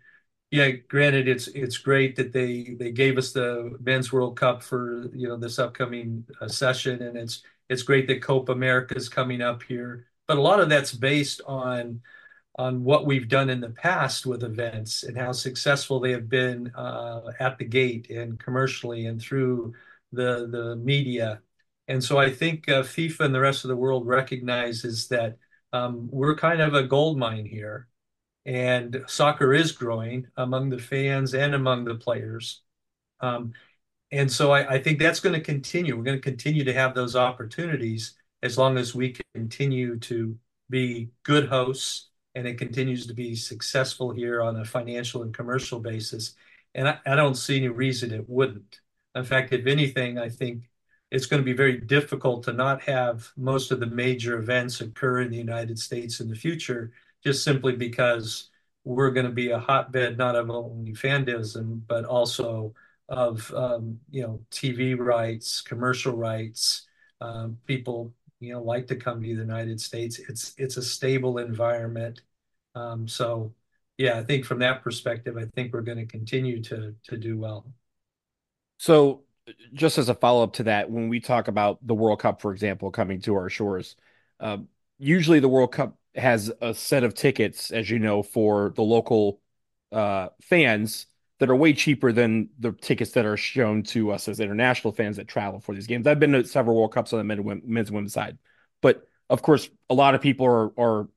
[0.54, 5.10] yeah, granted, it's it's great that they they gave us the Men's World Cup for
[5.12, 9.42] you know this upcoming uh, session, and it's it's great that Copa America is coming
[9.42, 10.06] up here.
[10.28, 12.02] But a lot of that's based on
[12.56, 16.72] on what we've done in the past with events and how successful they have been
[16.76, 19.74] uh, at the gate and commercially and through
[20.12, 21.42] the the media.
[21.88, 25.36] And so I think uh, FIFA and the rest of the world recognizes that
[25.72, 27.88] um, we're kind of a gold mine here
[28.46, 32.62] and soccer is growing among the fans and among the players.
[33.20, 33.52] Um,
[34.12, 35.96] and so I, I think that's going to continue.
[35.96, 40.38] We're going to continue to have those opportunities as long as we continue to
[40.70, 45.78] be good hosts and it continues to be successful here on a financial and commercial
[45.78, 46.34] basis.
[46.74, 48.80] And I, I don't see any reason it wouldn't.
[49.14, 50.68] In fact, if anything, I think
[51.10, 55.20] it's going to be very difficult to not have most of the major events occur
[55.20, 56.92] in the United States in the future
[57.24, 58.50] just simply because
[58.84, 62.74] we're going to be a hotbed not of only fandism but also
[63.08, 66.86] of um, you know TV rights, commercial rights.
[67.20, 70.18] Um, people you know like to come to the United States.
[70.18, 72.22] It's it's a stable environment.
[72.74, 73.52] Um, so
[73.98, 77.38] yeah, I think from that perspective, I think we're going to continue to to do
[77.38, 77.66] well.
[78.78, 79.22] So
[79.74, 82.52] just as a follow up to that, when we talk about the World Cup, for
[82.52, 83.96] example, coming to our shores,
[84.40, 84.58] uh,
[84.98, 89.40] usually the World Cup has a set of tickets, as you know, for the local
[89.92, 91.06] uh, fans
[91.40, 95.16] that are way cheaper than the tickets that are shown to us as international fans
[95.16, 96.06] that travel for these games.
[96.06, 98.38] I've been to several World Cups on the men's women's side,
[98.80, 101.08] but of course, a lot of people are are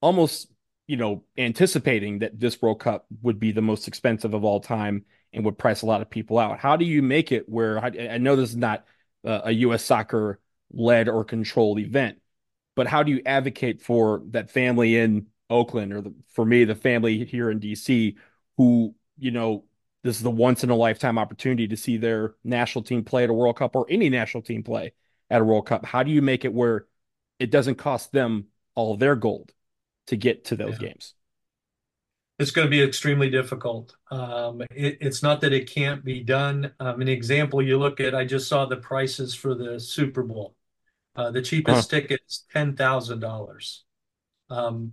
[0.00, 0.48] almost
[0.88, 5.04] you know, anticipating that this World Cup would be the most expensive of all time
[5.32, 6.58] and would price a lot of people out.
[6.58, 8.86] How do you make it where I know this is not
[9.22, 9.84] a U.S.
[9.84, 10.40] soccer
[10.72, 12.18] led or controlled event,
[12.78, 16.76] but how do you advocate for that family in Oakland or the, for me, the
[16.76, 18.14] family here in DC
[18.56, 19.64] who, you know,
[20.04, 23.30] this is the once in a lifetime opportunity to see their national team play at
[23.30, 24.92] a World Cup or any national team play
[25.28, 25.84] at a World Cup.
[25.84, 26.86] How do you make it where
[27.40, 29.52] it doesn't cost them all their gold
[30.06, 30.90] to get to those yeah.
[30.90, 31.14] games?
[32.38, 33.96] It's going to be extremely difficult.
[34.12, 36.70] Um, it, it's not that it can't be done.
[36.78, 40.54] Um, an example you look at, I just saw the prices for the Super Bowl.
[41.18, 42.00] Uh, the cheapest huh.
[42.00, 43.84] ticket is ten thousand um, dollars.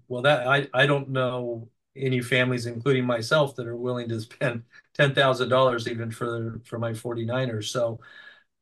[0.08, 4.64] Well, that I I don't know any families, including myself, that are willing to spend
[4.94, 7.66] ten thousand dollars even for for my 49ers.
[7.66, 8.00] So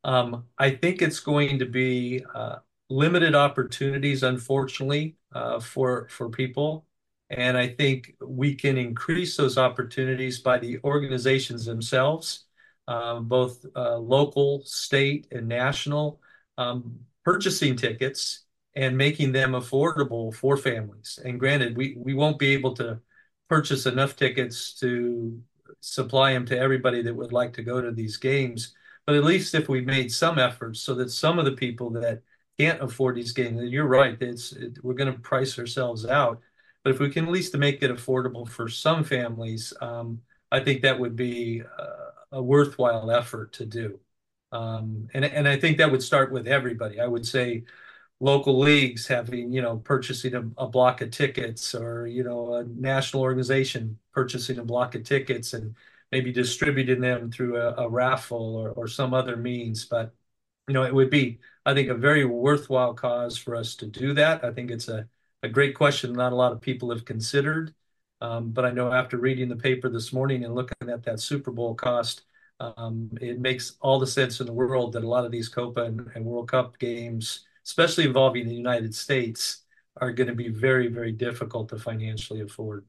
[0.04, 2.56] um, I think it's going to be uh,
[2.90, 6.86] limited opportunities, unfortunately, uh, for for people.
[7.30, 12.44] And I think we can increase those opportunities by the organizations themselves,
[12.86, 16.20] um, both uh, local, state, and national,
[16.58, 18.44] um, purchasing tickets
[18.76, 21.18] and making them affordable for families.
[21.24, 23.00] And granted, we, we won't be able to
[23.48, 25.40] purchase enough tickets to
[25.80, 28.74] supply them to everybody that would like to go to these games.
[29.06, 32.22] But at least if we made some efforts so that some of the people that
[32.58, 36.40] can't afford these games, you're right, it's it, we're going to price ourselves out.
[36.82, 40.20] But if we can at least make it affordable for some families, um,
[40.50, 43.98] I think that would be a, a worthwhile effort to do.
[44.54, 47.00] Um, and and I think that would start with everybody.
[47.00, 47.64] I would say
[48.20, 52.64] local leagues having, you know, purchasing a, a, block of tickets or, you know, a
[52.64, 55.74] national organization purchasing a block of tickets and
[56.12, 59.84] maybe distributing them through a, a raffle or, or some other means.
[59.84, 60.14] But,
[60.68, 64.14] you know, it would be, I think, a very worthwhile cause for us to do
[64.14, 64.44] that.
[64.44, 65.08] I think it's a,
[65.42, 67.74] a great question not a lot of people have considered.
[68.20, 71.50] Um, but I know after reading the paper this morning and looking at that Super
[71.50, 72.22] Bowl cost,
[72.60, 75.82] um, it makes all the sense in the world that a lot of these Copa
[75.82, 79.62] and, and World Cup games especially involving the United States,
[80.00, 82.84] are going to be very, very difficult to financially afford.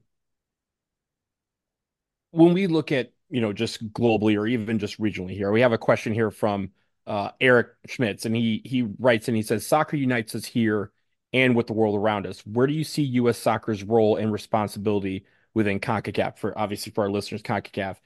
[2.32, 5.72] When we look at, you know, just globally or even just regionally here, we have
[5.72, 6.70] a question here from
[7.06, 10.90] uh, Eric Schmitz, and he he writes and he says, "Soccer unites us here
[11.32, 12.40] and with the world around us.
[12.40, 13.38] Where do you see U.S.
[13.38, 16.38] soccer's role and responsibility within CONCACAF?
[16.38, 17.96] For obviously for our listeners, CONCACAF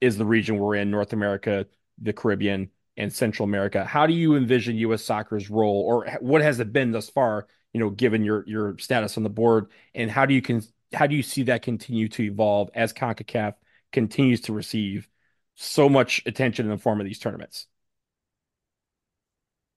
[0.00, 1.66] is the region we're in, North America,
[1.98, 3.84] the Caribbean, and Central America.
[3.84, 5.02] How do you envision U.S.
[5.02, 7.46] soccer's role, or what has it been thus far?
[7.72, 11.06] You know, given your your status on the board, and how do you can how
[11.06, 13.54] do you see that continue to evolve as Concacaf
[13.92, 15.08] continues to receive
[15.54, 17.66] so much attention in the form of these tournaments?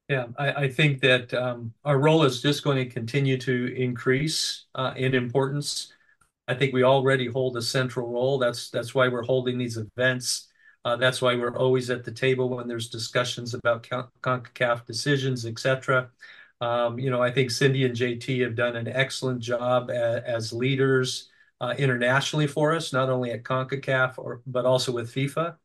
[0.09, 4.65] Yeah, I, I think that um, our role is just going to continue to increase
[4.76, 5.93] uh, in importance.
[6.48, 8.38] I think we already hold a central role.
[8.38, 10.50] That's that's why we're holding these events.
[10.86, 13.88] Uh, that's why we're always at the table when there's discussions about
[14.22, 16.10] CONCACAF decisions, et cetera.
[16.60, 21.30] Um, you know, I think Cindy and JT have done an excellent job as leaders
[21.62, 25.56] uh, internationally for us, not only at CONCACAF, or, but also with FIFA.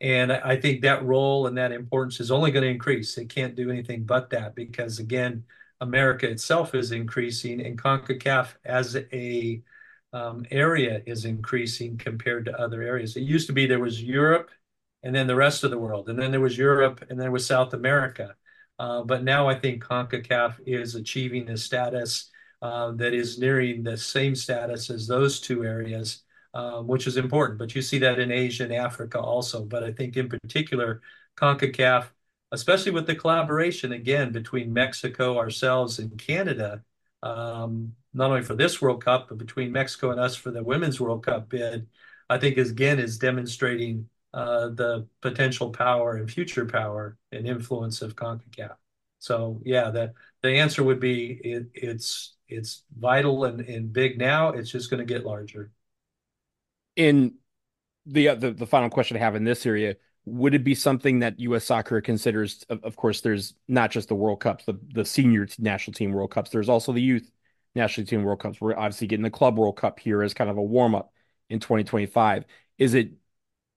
[0.00, 3.16] And I think that role and that importance is only going to increase.
[3.18, 5.44] It can't do anything but that because, again,
[5.80, 9.62] America itself is increasing, and CONCACAF as a
[10.12, 13.16] um, area is increasing compared to other areas.
[13.16, 14.50] It used to be there was Europe
[15.02, 17.30] and then the rest of the world, and then there was Europe and then there
[17.30, 18.34] was South America.
[18.78, 22.30] Uh, but now I think CONCACAF is achieving a status
[22.62, 26.22] uh, that is nearing the same status as those two areas,
[26.54, 27.58] uh, which is important.
[27.58, 29.64] But you see that in Asia and Africa also.
[29.64, 31.00] But I think in particular,
[31.36, 32.06] CONCACAF,
[32.52, 36.82] especially with the collaboration again between Mexico, ourselves, and Canada,
[37.22, 41.00] um, not only for this World Cup, but between Mexico and us for the Women's
[41.00, 41.86] World Cup bid,
[42.30, 48.02] I think is, again is demonstrating uh, the potential power and future power and influence
[48.02, 48.76] of CONCACAF.
[49.18, 54.50] So yeah, the the answer would be it, it's it's vital and, and big now.
[54.50, 55.70] It's just going to get larger.
[56.96, 57.34] In
[58.06, 61.20] the, uh, the the final question I have in this area, would it be something
[61.20, 61.64] that U.S.
[61.64, 62.64] soccer considers?
[62.68, 66.30] Of, of course, there's not just the World Cups, the the senior national team World
[66.30, 66.50] Cups.
[66.50, 67.30] There's also the youth
[67.74, 68.60] national team World Cups.
[68.60, 71.12] We're obviously getting the Club World Cup here as kind of a warm up
[71.48, 72.44] in 2025.
[72.78, 73.12] Is it,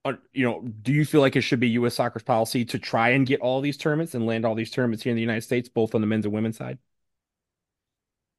[0.06, 1.96] uh, you know, do you feel like it should be U.S.
[1.96, 5.12] soccer's policy to try and get all these tournaments and land all these tournaments here
[5.12, 6.80] in the United States, both on the men's and women's side?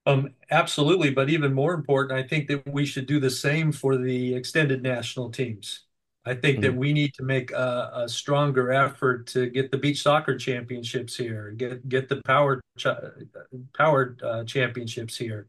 [0.04, 3.96] Um, absolutely, but even more important, I think that we should do the same for
[3.96, 5.84] the extended national teams.
[6.24, 6.62] I think mm-hmm.
[6.62, 11.16] that we need to make a, a, stronger effort to get the beach soccer championships
[11.16, 12.86] here, get get the power ch-
[13.76, 15.48] power uh, championships here.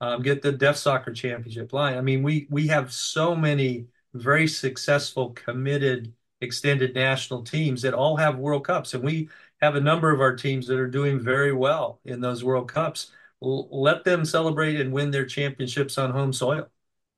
[0.00, 1.98] um, get the deaf soccer championship line.
[1.98, 8.16] I mean, we we have so many very successful, committed, extended national teams that all
[8.16, 9.28] have World Cups, and we
[9.60, 13.12] have a number of our teams that are doing very well in those World Cups.
[13.40, 16.68] let them celebrate and win their championships on home soil.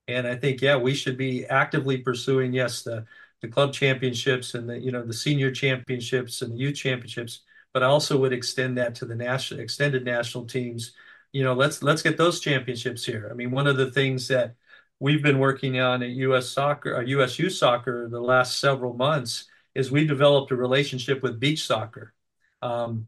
[0.07, 3.05] And I think, yeah, we should be actively pursuing, yes, the
[3.41, 7.41] the club championships and the you know the senior championships and the youth championships,
[7.73, 10.93] but I also would extend that to the national extended national teams.
[11.33, 13.27] You know, let's let's get those championships here.
[13.31, 14.55] I mean, one of the things that
[14.99, 16.49] we've been working on at U.S.
[16.49, 17.37] Soccer, uh, U.S.
[17.37, 19.45] Youth Soccer, the last several months
[19.75, 22.13] is we developed a relationship with beach soccer.
[22.63, 23.07] Um,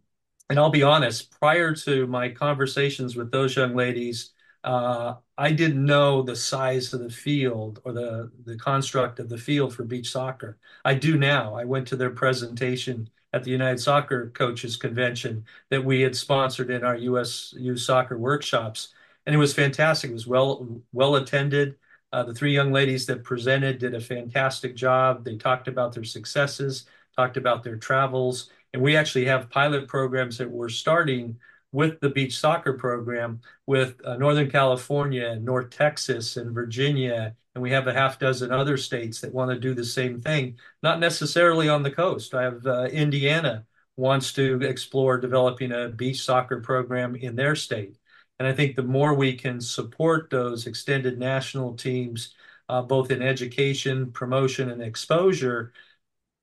[0.49, 4.31] and I'll be honest, prior to my conversations with those young ladies,
[4.63, 9.37] uh, I didn't know the size of the field or the, the construct of the
[9.37, 10.57] field for beach soccer.
[10.83, 11.55] I do now.
[11.55, 16.69] I went to their presentation at the United Soccer Coaches Convention that we had sponsored
[16.69, 18.89] in our US Youth Soccer workshops.
[19.25, 20.09] And it was fantastic.
[20.09, 21.77] It was well well attended.
[22.11, 25.23] Uh, the three young ladies that presented did a fantastic job.
[25.23, 26.85] They talked about their successes,
[27.15, 31.37] talked about their travels, and we actually have pilot programs that we're starting
[31.71, 37.35] with the beach soccer program with uh, Northern California, and North Texas, and Virginia.
[37.55, 40.57] And we have a half dozen other states that want to do the same thing,
[40.81, 42.33] not necessarily on the coast.
[42.33, 43.65] I have uh, Indiana
[43.97, 47.97] wants to explore developing a beach soccer program in their state.
[48.39, 52.33] And I think the more we can support those extended national teams,
[52.69, 55.73] uh, both in education, promotion, and exposure,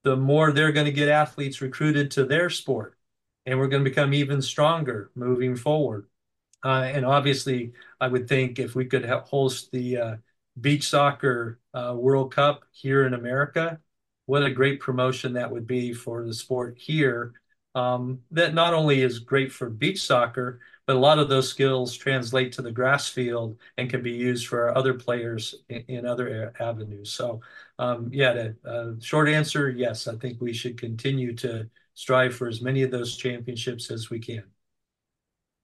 [0.05, 2.96] the more they're going to get athletes recruited to their sport
[3.47, 6.09] and we're going to become even stronger moving forward.
[6.65, 10.17] Uh, and obviously, I would think if we could host the uh,
[10.61, 13.79] beach soccer uh, World Cup here in America,
[14.27, 17.35] what a great promotion that would be for the sport here.
[17.77, 21.95] Um, that not only is great for beach soccer, but a lot of those skills
[21.95, 26.53] translate to the grass field and can be used for other players in, in other
[26.59, 27.13] avenues.
[27.13, 27.43] So,
[27.79, 32.47] um, yeah, the uh, short answer, yes, I think we should continue to strive for
[32.47, 34.45] as many of those championships as we can.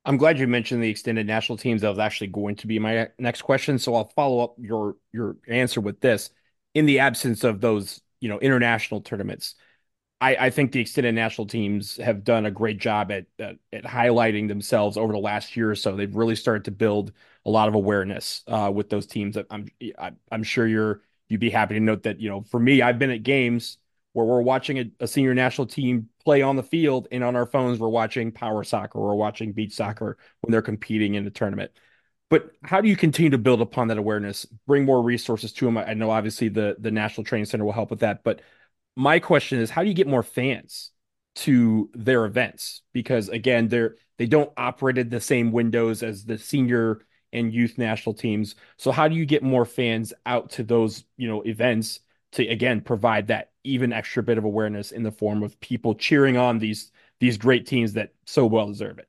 [0.05, 1.83] I'm glad you mentioned the extended national teams.
[1.83, 3.79] That was actually going to be my next question.
[3.79, 6.31] So I'll follow up your your answer with this.
[6.75, 9.55] In the absence of those, you know, international tournaments,
[10.23, 13.85] I, I think the extended national teams have done a great job at, at, at
[13.85, 15.95] highlighting themselves over the last year or so.
[15.95, 17.13] They've really started to build
[17.45, 19.37] a lot of awareness uh, with those teams.
[19.51, 19.69] I'm
[20.33, 23.11] I'm sure you're you'd be happy to note that you know for me, I've been
[23.11, 23.77] at games
[24.13, 27.47] where we're watching a, a, senior national team play on the field and on our
[27.47, 31.71] phones we're watching power soccer or watching beach soccer when they're competing in the tournament.
[32.29, 34.47] But how do you continue to build upon that awareness?
[34.67, 37.91] Bring more resources to them i know obviously the the national training center will help
[37.91, 38.41] with that but
[38.97, 40.91] my question is how do you get more fans
[41.35, 42.83] to their events?
[42.93, 47.01] Because again they're they don't operate in the same windows as the senior
[47.33, 48.55] and youth national teams.
[48.77, 52.01] So how do you get more fans out to those you know events
[52.33, 56.37] to again provide that even extra bit of awareness in the form of people cheering
[56.37, 59.09] on these these great teams that so well deserve it.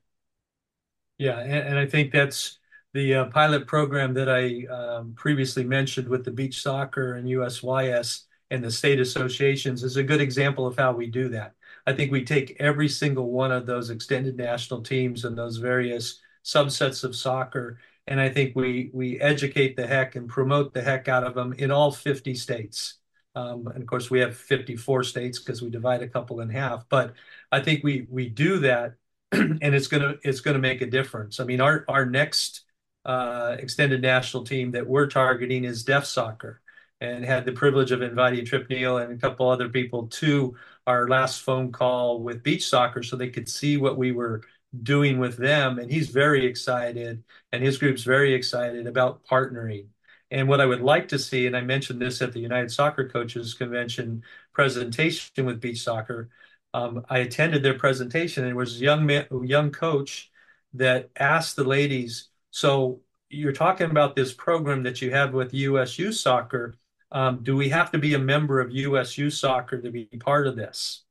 [1.18, 2.58] Yeah, and, and I think that's
[2.92, 8.22] the uh, pilot program that I um, previously mentioned with the beach soccer and USYS
[8.50, 11.54] and the state associations is a good example of how we do that.
[11.86, 16.20] I think we take every single one of those extended national teams and those various
[16.44, 21.08] subsets of soccer, and I think we we educate the heck and promote the heck
[21.08, 22.94] out of them in all 50 states.
[23.34, 26.88] Um, and of course, we have 54 states because we divide a couple in half.
[26.88, 27.14] But
[27.50, 28.94] I think we we do that,
[29.32, 31.40] and it's gonna it's gonna make a difference.
[31.40, 32.62] I mean, our our next
[33.04, 36.60] uh, extended national team that we're targeting is deaf soccer,
[37.00, 40.56] and had the privilege of inviting Trip Neal and a couple other people to
[40.86, 44.42] our last phone call with beach soccer, so they could see what we were
[44.82, 45.78] doing with them.
[45.78, 47.22] And he's very excited,
[47.52, 49.86] and his group's very excited about partnering.
[50.30, 53.08] And what I would like to see, and I mentioned this at the United Soccer
[53.08, 54.22] Coaches Convention
[54.52, 56.30] presentation with beach soccer,
[56.72, 60.30] um, I attended their presentation and it was a young man, a young coach
[60.72, 63.00] that asked the ladies, so
[63.30, 66.74] you're talking about this program that you have with US Youth Soccer.
[67.12, 70.46] Um, do we have to be a member of US Youth Soccer to be part
[70.46, 71.02] of this?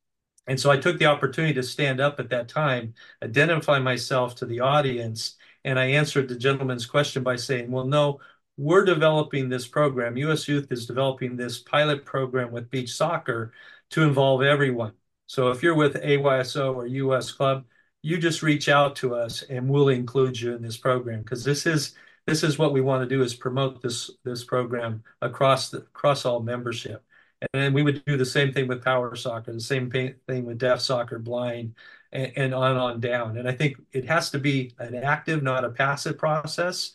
[0.47, 2.93] And so I took the opportunity to stand up at that time,
[3.23, 8.19] identify myself to the audience, and I answered the gentleman's question by saying, well, no,
[8.57, 10.17] we're developing this program.
[10.17, 13.51] US Youth is developing this pilot program with beach soccer
[13.91, 14.93] to involve everyone.
[15.25, 17.65] So if you're with AYSO or US Club,
[18.01, 21.65] you just reach out to us and we'll include you in this program because this
[21.65, 21.95] is
[22.27, 26.25] this is what we want to do is promote this this program across the across
[26.25, 27.03] all membership.
[27.41, 30.59] And then we would do the same thing with power soccer, the same thing with
[30.59, 31.75] deaf soccer, blind,
[32.11, 33.37] and, and on on down.
[33.37, 36.93] And I think it has to be an active, not a passive process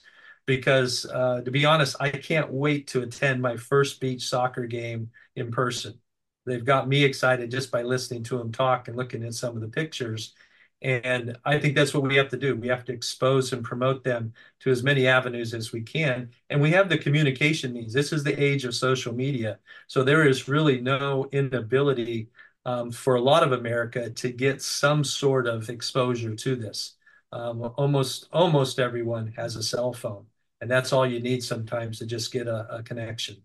[0.49, 5.11] because uh, to be honest, I can't wait to attend my first beach soccer game
[5.37, 6.01] in person.
[6.47, 9.61] They've got me excited just by listening to them talk and looking at some of
[9.61, 10.35] the pictures.
[10.81, 12.57] And I think that's what we have to do.
[12.57, 16.31] We have to expose and promote them to as many avenues as we can.
[16.49, 17.93] And we have the communication means.
[17.93, 19.59] This is the age of social media.
[19.87, 22.31] So there is really no inability
[22.65, 26.95] um, for a lot of America to get some sort of exposure to this.
[27.33, 30.27] Um, almost almost everyone has a cell phone,
[30.61, 33.37] and that's all you need sometimes to just get a, a connection.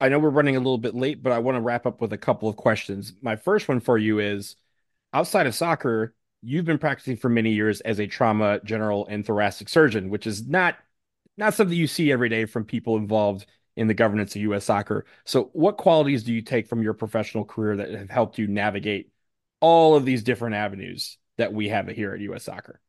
[0.00, 2.12] I know we're running a little bit late, but I want to wrap up with
[2.12, 3.14] a couple of questions.
[3.20, 4.56] My first one for you is
[5.12, 9.68] outside of soccer, you've been practicing for many years as a trauma general and thoracic
[9.68, 10.76] surgeon, which is not
[11.36, 13.46] not something you see every day from people involved
[13.76, 15.06] in the governance of US soccer.
[15.24, 19.10] So what qualities do you take from your professional career that have helped you navigate
[19.60, 22.80] all of these different avenues that we have here at US soccer?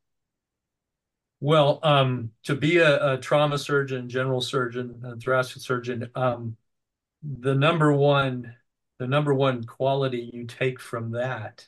[1.42, 6.58] Well, um, to be a, a, trauma surgeon, general surgeon, thoracic surgeon, um,
[7.24, 8.56] the number one,
[8.98, 11.68] the number one quality you take from that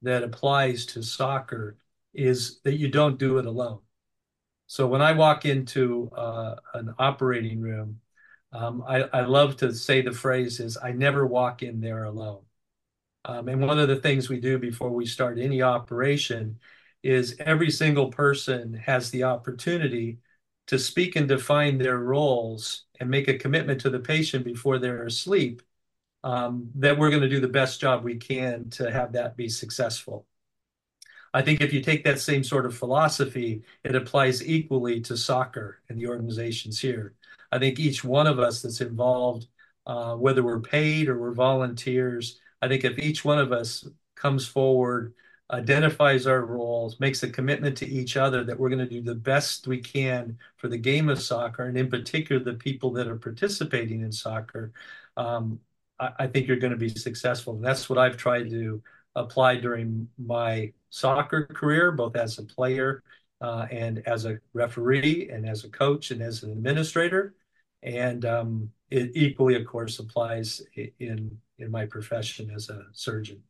[0.00, 1.76] that applies to soccer
[2.14, 3.80] is that you don't do it alone.
[4.66, 8.00] So when I walk into uh, an operating room,
[8.52, 12.42] um, I, I, love to say the phrase is I never walk in there alone.
[13.24, 16.58] Um, and one of the things we do before we start any operation
[17.02, 20.18] is every single person has the opportunity
[20.66, 25.04] to speak and define their roles and make a commitment to the patient before they're
[25.04, 25.62] asleep
[26.24, 29.48] um, that we're going to do the best job we can to have that be
[29.48, 30.26] successful.
[31.34, 35.80] I think if you take that same sort of philosophy, it applies equally to soccer
[35.88, 37.14] and the organizations here.
[37.50, 39.46] I think each one of us that's involved,
[39.86, 44.46] uh, whether we're paid or we're volunteers, I think if each one of us comes
[44.46, 45.14] forward,
[45.52, 49.14] identifies our roles, makes a commitment to each other that we're going to do the
[49.14, 53.16] best we can for the game of soccer, and in particular, the people that are
[53.16, 54.72] participating in soccer,
[55.16, 55.60] um,
[56.00, 57.54] I, think you're going to be successful.
[57.54, 58.82] And that's what I've tried to
[59.14, 63.02] apply during my soccer career, both as a player
[63.40, 67.34] uh, and as a referee and as a coach and as an administrator.
[67.82, 70.62] And um, it equally, of course, applies
[70.98, 73.42] in in my profession as a surgeon.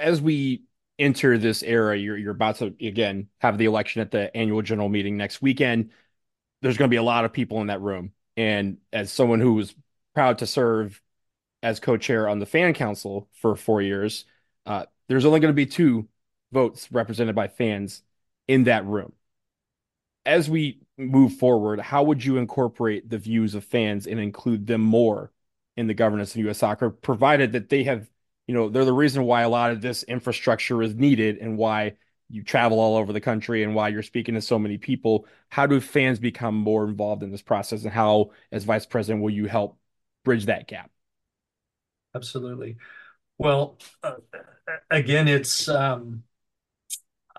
[0.00, 0.64] As we
[0.98, 4.88] enter this era, you're you're about to again have the election at the annual general
[4.88, 5.90] meeting next weekend.
[6.62, 9.54] There's going to be a lot of people in that room, and as someone who
[9.54, 9.74] was
[10.14, 11.00] proud to serve
[11.62, 14.24] as co-chair on the fan council for four years.
[14.66, 16.08] Uh, there's only going to be two
[16.52, 18.02] votes represented by fans
[18.48, 19.12] in that room.
[20.26, 24.80] As we move forward, how would you incorporate the views of fans and include them
[24.80, 25.32] more
[25.76, 26.58] in the governance of U.S.
[26.58, 28.09] soccer, provided that they have,
[28.50, 31.94] you know, they're the reason why a lot of this infrastructure is needed and why
[32.28, 35.26] you travel all over the country and why you're speaking to so many people.
[35.50, 39.30] How do fans become more involved in this process, and how, as vice president, will
[39.30, 39.78] you help
[40.24, 40.90] bridge that gap.
[42.12, 42.76] Absolutely.
[43.38, 44.16] Well, uh,
[44.90, 46.24] again, it's um,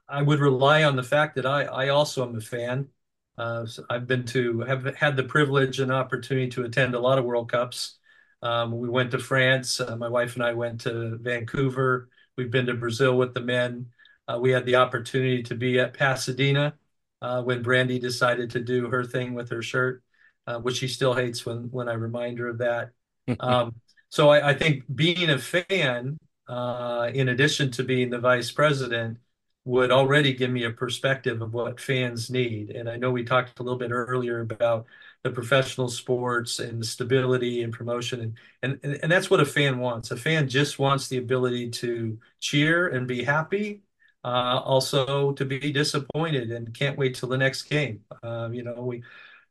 [0.07, 2.89] I would rely on the fact that I I also am a fan.
[3.38, 7.26] Uh, I've been to have had the privilege and opportunity to attend a lot of
[7.26, 7.97] World Cups.
[8.41, 9.79] Um, we went to France.
[9.79, 12.09] Uh, my wife and I went to Vancouver.
[12.37, 13.87] We've been to Brazil with the men.
[14.27, 16.75] Uh, we had the opportunity to be at Pasadena
[17.21, 20.03] uh, when Brandi decided to do her thing with her shirt
[20.47, 22.91] uh, which she still hates when when I remind her of that.
[23.39, 23.75] um,
[24.09, 26.17] so I, I, think being a fan,
[26.47, 29.19] uh, in addition to being the vice president,
[29.63, 32.71] would already give me a perspective of what fans need.
[32.71, 34.85] And I know we talked a little bit earlier about
[35.24, 39.80] the professional sports and the stability and promotion, and and and that's what a fan
[39.80, 40.11] wants.
[40.11, 43.84] A fan just wants the ability to cheer and be happy.
[44.24, 48.03] Uh, also to be disappointed and can't wait till the next game.
[48.24, 49.03] Uh, you know, we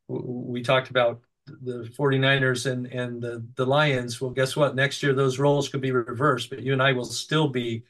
[0.09, 4.21] we talked about the 49ers and and the the Lions.
[4.21, 4.75] Well, guess what?
[4.75, 7.85] Next year those roles could be reversed, but you and I will still be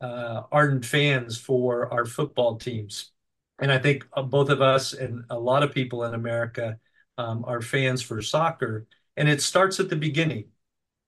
[0.00, 3.12] uh, ardent fans for our football teams.
[3.58, 6.78] And I think uh, both of us and a lot of people in America
[7.18, 8.86] um, are fans for soccer.
[9.16, 10.46] And it starts at the beginning.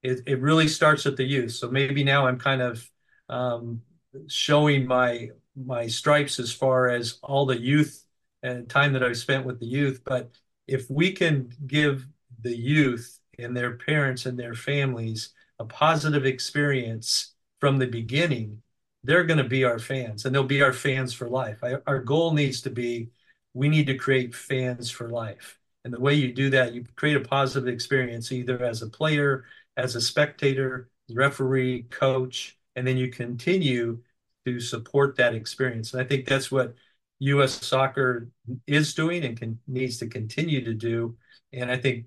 [0.02, 1.52] It it really starts at the youth.
[1.52, 2.90] So maybe now I'm kind of
[3.28, 3.82] um,
[4.28, 8.04] showing my my stripes as far as all the youth
[8.42, 10.30] and time that I've spent with the youth, but
[10.66, 12.06] if we can give
[12.40, 18.62] the youth and their parents and their families a positive experience from the beginning,
[19.02, 21.58] they're going to be our fans and they'll be our fans for life.
[21.64, 23.10] I, our goal needs to be
[23.54, 25.57] we need to create fans for life.
[25.84, 29.44] And the way you do that, you create a positive experience either as a player,
[29.76, 34.00] as a spectator, referee, coach, and then you continue
[34.44, 35.92] to support that experience.
[35.92, 36.74] And I think that's what
[37.20, 37.64] U.S.
[37.66, 38.28] soccer
[38.66, 41.16] is doing and can, needs to continue to do.
[41.52, 42.06] And I think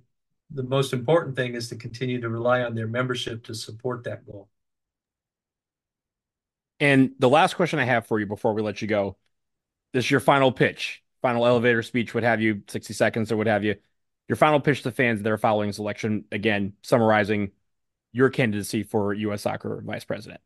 [0.54, 4.26] the most important thing is to continue to rely on their membership to support that
[4.26, 4.50] goal.
[6.80, 9.18] And the last question I have for you before we let you go
[9.94, 13.48] this is your final pitch, final elevator speech, what have you, 60 seconds or what
[13.48, 13.76] have you.
[14.28, 17.52] Your final pitch to fans that are following this election, again, summarizing
[18.12, 19.42] your candidacy for U.S.
[19.42, 20.42] soccer vice president.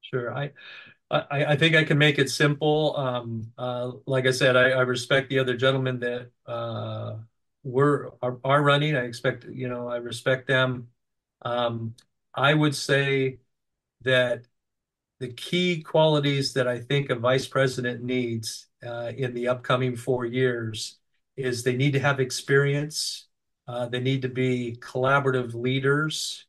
[0.00, 0.34] Sure.
[0.34, 0.52] I,
[1.10, 2.96] I, I think I can make it simple.
[2.96, 7.16] Um, uh, like I said, I, I, respect the other gentlemen that uh,
[7.62, 8.96] were are, are, running.
[8.96, 10.88] I expect, you know, I respect them.
[11.42, 11.94] Um,
[12.34, 13.38] I would say
[14.02, 14.46] that
[15.20, 20.24] the key qualities that I think a vice president needs uh, in the upcoming four
[20.24, 20.98] years
[21.36, 23.28] is they need to have experience,
[23.68, 26.46] uh, they need to be collaborative leaders,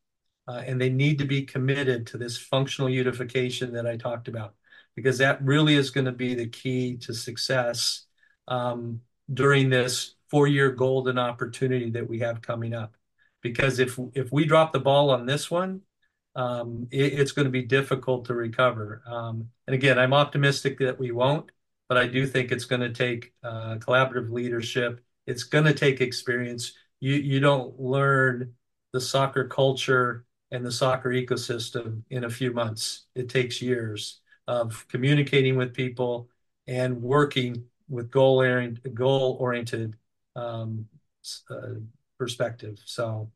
[0.48, 4.54] uh, and they need to be committed to this functional unification that I talked about,
[4.96, 8.06] because that really is going to be the key to success
[8.48, 9.00] um,
[9.32, 12.96] during this four-year golden opportunity that we have coming up.
[13.42, 15.82] Because if if we drop the ball on this one,
[16.34, 19.02] um, it, it's going to be difficult to recover.
[19.06, 21.50] Um, and again, I'm optimistic that we won't,
[21.88, 25.00] but I do think it's going to take uh, collaborative leadership.
[25.26, 26.72] It's going to take experience.
[27.00, 28.54] You you don't learn
[28.92, 33.06] the soccer culture and the soccer ecosystem in a few months.
[33.14, 36.28] It takes years of communicating with people
[36.66, 38.42] and working with goal
[38.94, 39.96] goal oriented
[40.36, 40.86] um,
[41.50, 41.74] uh,
[42.18, 42.80] perspective.
[42.84, 43.30] So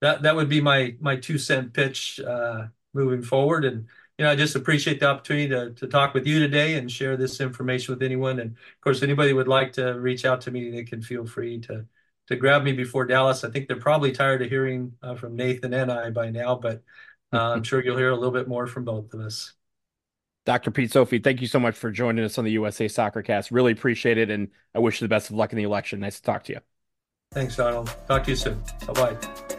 [0.00, 3.64] that that would be my my two cent pitch uh, moving forward.
[3.64, 3.86] And
[4.18, 7.16] you know, I just appreciate the opportunity to to talk with you today and share
[7.16, 8.40] this information with anyone.
[8.40, 11.60] And of course, anybody would like to reach out to me, they can feel free
[11.62, 11.86] to
[12.28, 13.44] to grab me before Dallas.
[13.44, 16.82] I think they're probably tired of hearing uh, from Nathan and I by now, but
[17.32, 19.52] uh, I'm sure you'll hear a little bit more from both of us.
[20.44, 20.70] Dr.
[20.70, 23.50] Pete Zopfi, thank you so much for joining us on the USA Soccer Cast.
[23.50, 26.00] Really appreciate it, and I wish you the best of luck in the election.
[26.00, 26.60] Nice to talk to you.
[27.32, 27.94] Thanks, Donald.
[28.06, 28.62] Talk to you soon.
[28.86, 29.56] Bye bye.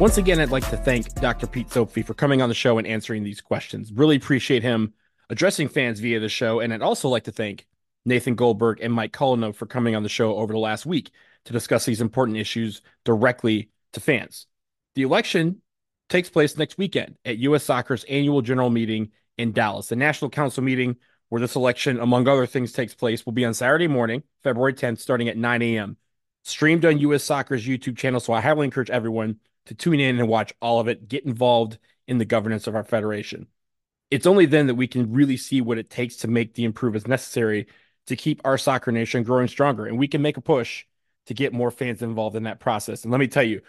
[0.00, 1.48] Once again, I'd like to thank Dr.
[1.48, 3.92] Pete Zopfi for coming on the show and answering these questions.
[3.92, 4.94] Really appreciate him
[5.28, 6.60] addressing fans via the show.
[6.60, 7.66] And I'd also like to thank
[8.04, 11.10] Nathan Goldberg and Mike Cullina for coming on the show over the last week
[11.46, 14.46] to discuss these important issues directly to fans.
[14.94, 15.62] The election
[16.08, 17.64] takes place next weekend at U.S.
[17.64, 19.88] Soccer's annual general meeting in Dallas.
[19.88, 20.94] The National Council meeting,
[21.28, 25.00] where this election, among other things, takes place, will be on Saturday morning, February 10th,
[25.00, 25.96] starting at 9 a.m.
[26.44, 27.24] Streamed on U.S.
[27.24, 28.20] Soccer's YouTube channel.
[28.20, 31.78] So I highly encourage everyone to tune in and watch all of it, get involved
[32.06, 33.46] in the governance of our federation.
[34.10, 37.06] It's only then that we can really see what it takes to make the improvements
[37.06, 37.66] necessary
[38.06, 39.86] to keep our soccer nation growing stronger.
[39.86, 40.86] And we can make a push
[41.26, 43.04] to get more fans involved in that process.
[43.04, 43.60] And let me tell you,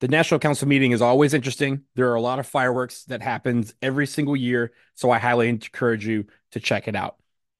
[0.00, 1.82] the National Council meeting is always interesting.
[1.94, 6.06] There are a lot of fireworks that happens every single year, so I highly encourage
[6.06, 7.16] you to check it out.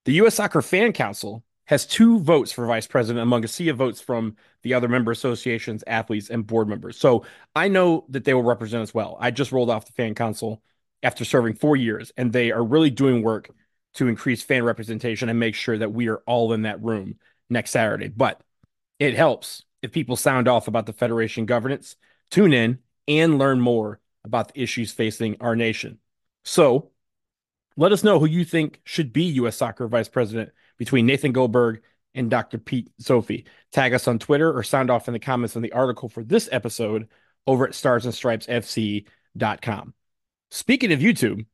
[0.07, 3.77] The US Soccer Fan Council has two votes for vice president among a sea of
[3.77, 6.97] votes from the other member associations, athletes, and board members.
[6.97, 9.17] So I know that they will represent us well.
[9.21, 10.63] I just rolled off the fan council
[11.03, 13.51] after serving four years, and they are really doing work
[13.95, 17.17] to increase fan representation and make sure that we are all in that room
[17.51, 18.09] next Saturday.
[18.09, 18.41] But
[18.99, 21.97] it helps if people sound off about the Federation governance,
[22.31, 25.99] tune in, and learn more about the issues facing our nation.
[26.45, 26.91] So
[27.77, 29.57] let us know who you think should be U.S.
[29.57, 31.83] Soccer Vice President between Nathan Goldberg
[32.15, 32.59] and Dr.
[32.59, 33.47] Pete Zopfi.
[33.73, 36.49] Tag us on Twitter or sound off in the comments on the article for this
[36.51, 37.09] episode
[37.47, 39.95] over at starsandstripesfc.com.
[40.51, 41.45] Speaking of YouTube,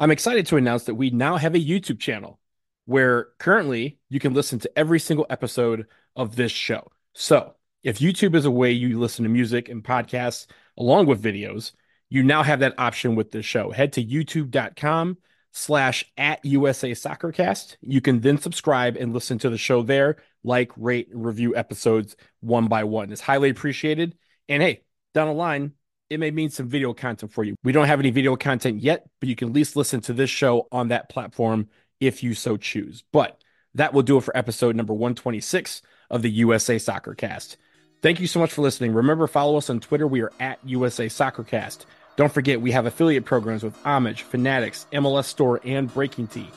[0.00, 2.40] I'm excited to announce that we now have a YouTube channel
[2.86, 6.90] where currently you can listen to every single episode of this show.
[7.12, 10.46] So, if YouTube is a way you listen to music and podcasts
[10.76, 11.72] along with videos,
[12.08, 13.70] you now have that option with this show.
[13.70, 15.18] Head to youtube.com
[15.52, 17.76] slash at USA Soccercast.
[17.80, 22.16] You can then subscribe and listen to the show there, like, rate, and review episodes
[22.40, 23.12] one by one.
[23.12, 24.16] It's highly appreciated.
[24.48, 24.82] And hey,
[25.14, 25.72] down the line,
[26.10, 27.54] it may mean some video content for you.
[27.64, 30.30] We don't have any video content yet, but you can at least listen to this
[30.30, 31.68] show on that platform
[32.00, 33.04] if you so choose.
[33.12, 33.42] But
[33.74, 37.58] that will do it for episode number 126 of the USA Soccer Cast.
[38.00, 38.94] Thank you so much for listening.
[38.94, 40.06] Remember, follow us on Twitter.
[40.06, 41.84] We are at USA Soccer Cast.
[42.18, 46.48] Don't forget, we have affiliate programs with Homage, Fanatics, MLS Store, and BreakingT.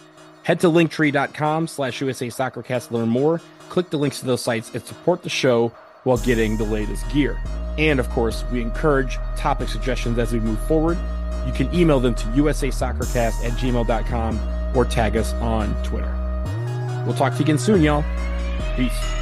[0.42, 3.40] Head to linktree.com slash USA Soccercast to learn more.
[3.70, 5.72] Click the links to those sites and support the show
[6.04, 7.40] while getting the latest gear.
[7.78, 10.98] And of course, we encourage topic suggestions as we move forward.
[11.46, 16.12] You can email them to usasoccercast at gmail.com or tag us on Twitter.
[17.06, 18.04] We'll talk to you again soon, y'all.
[18.76, 19.21] Peace.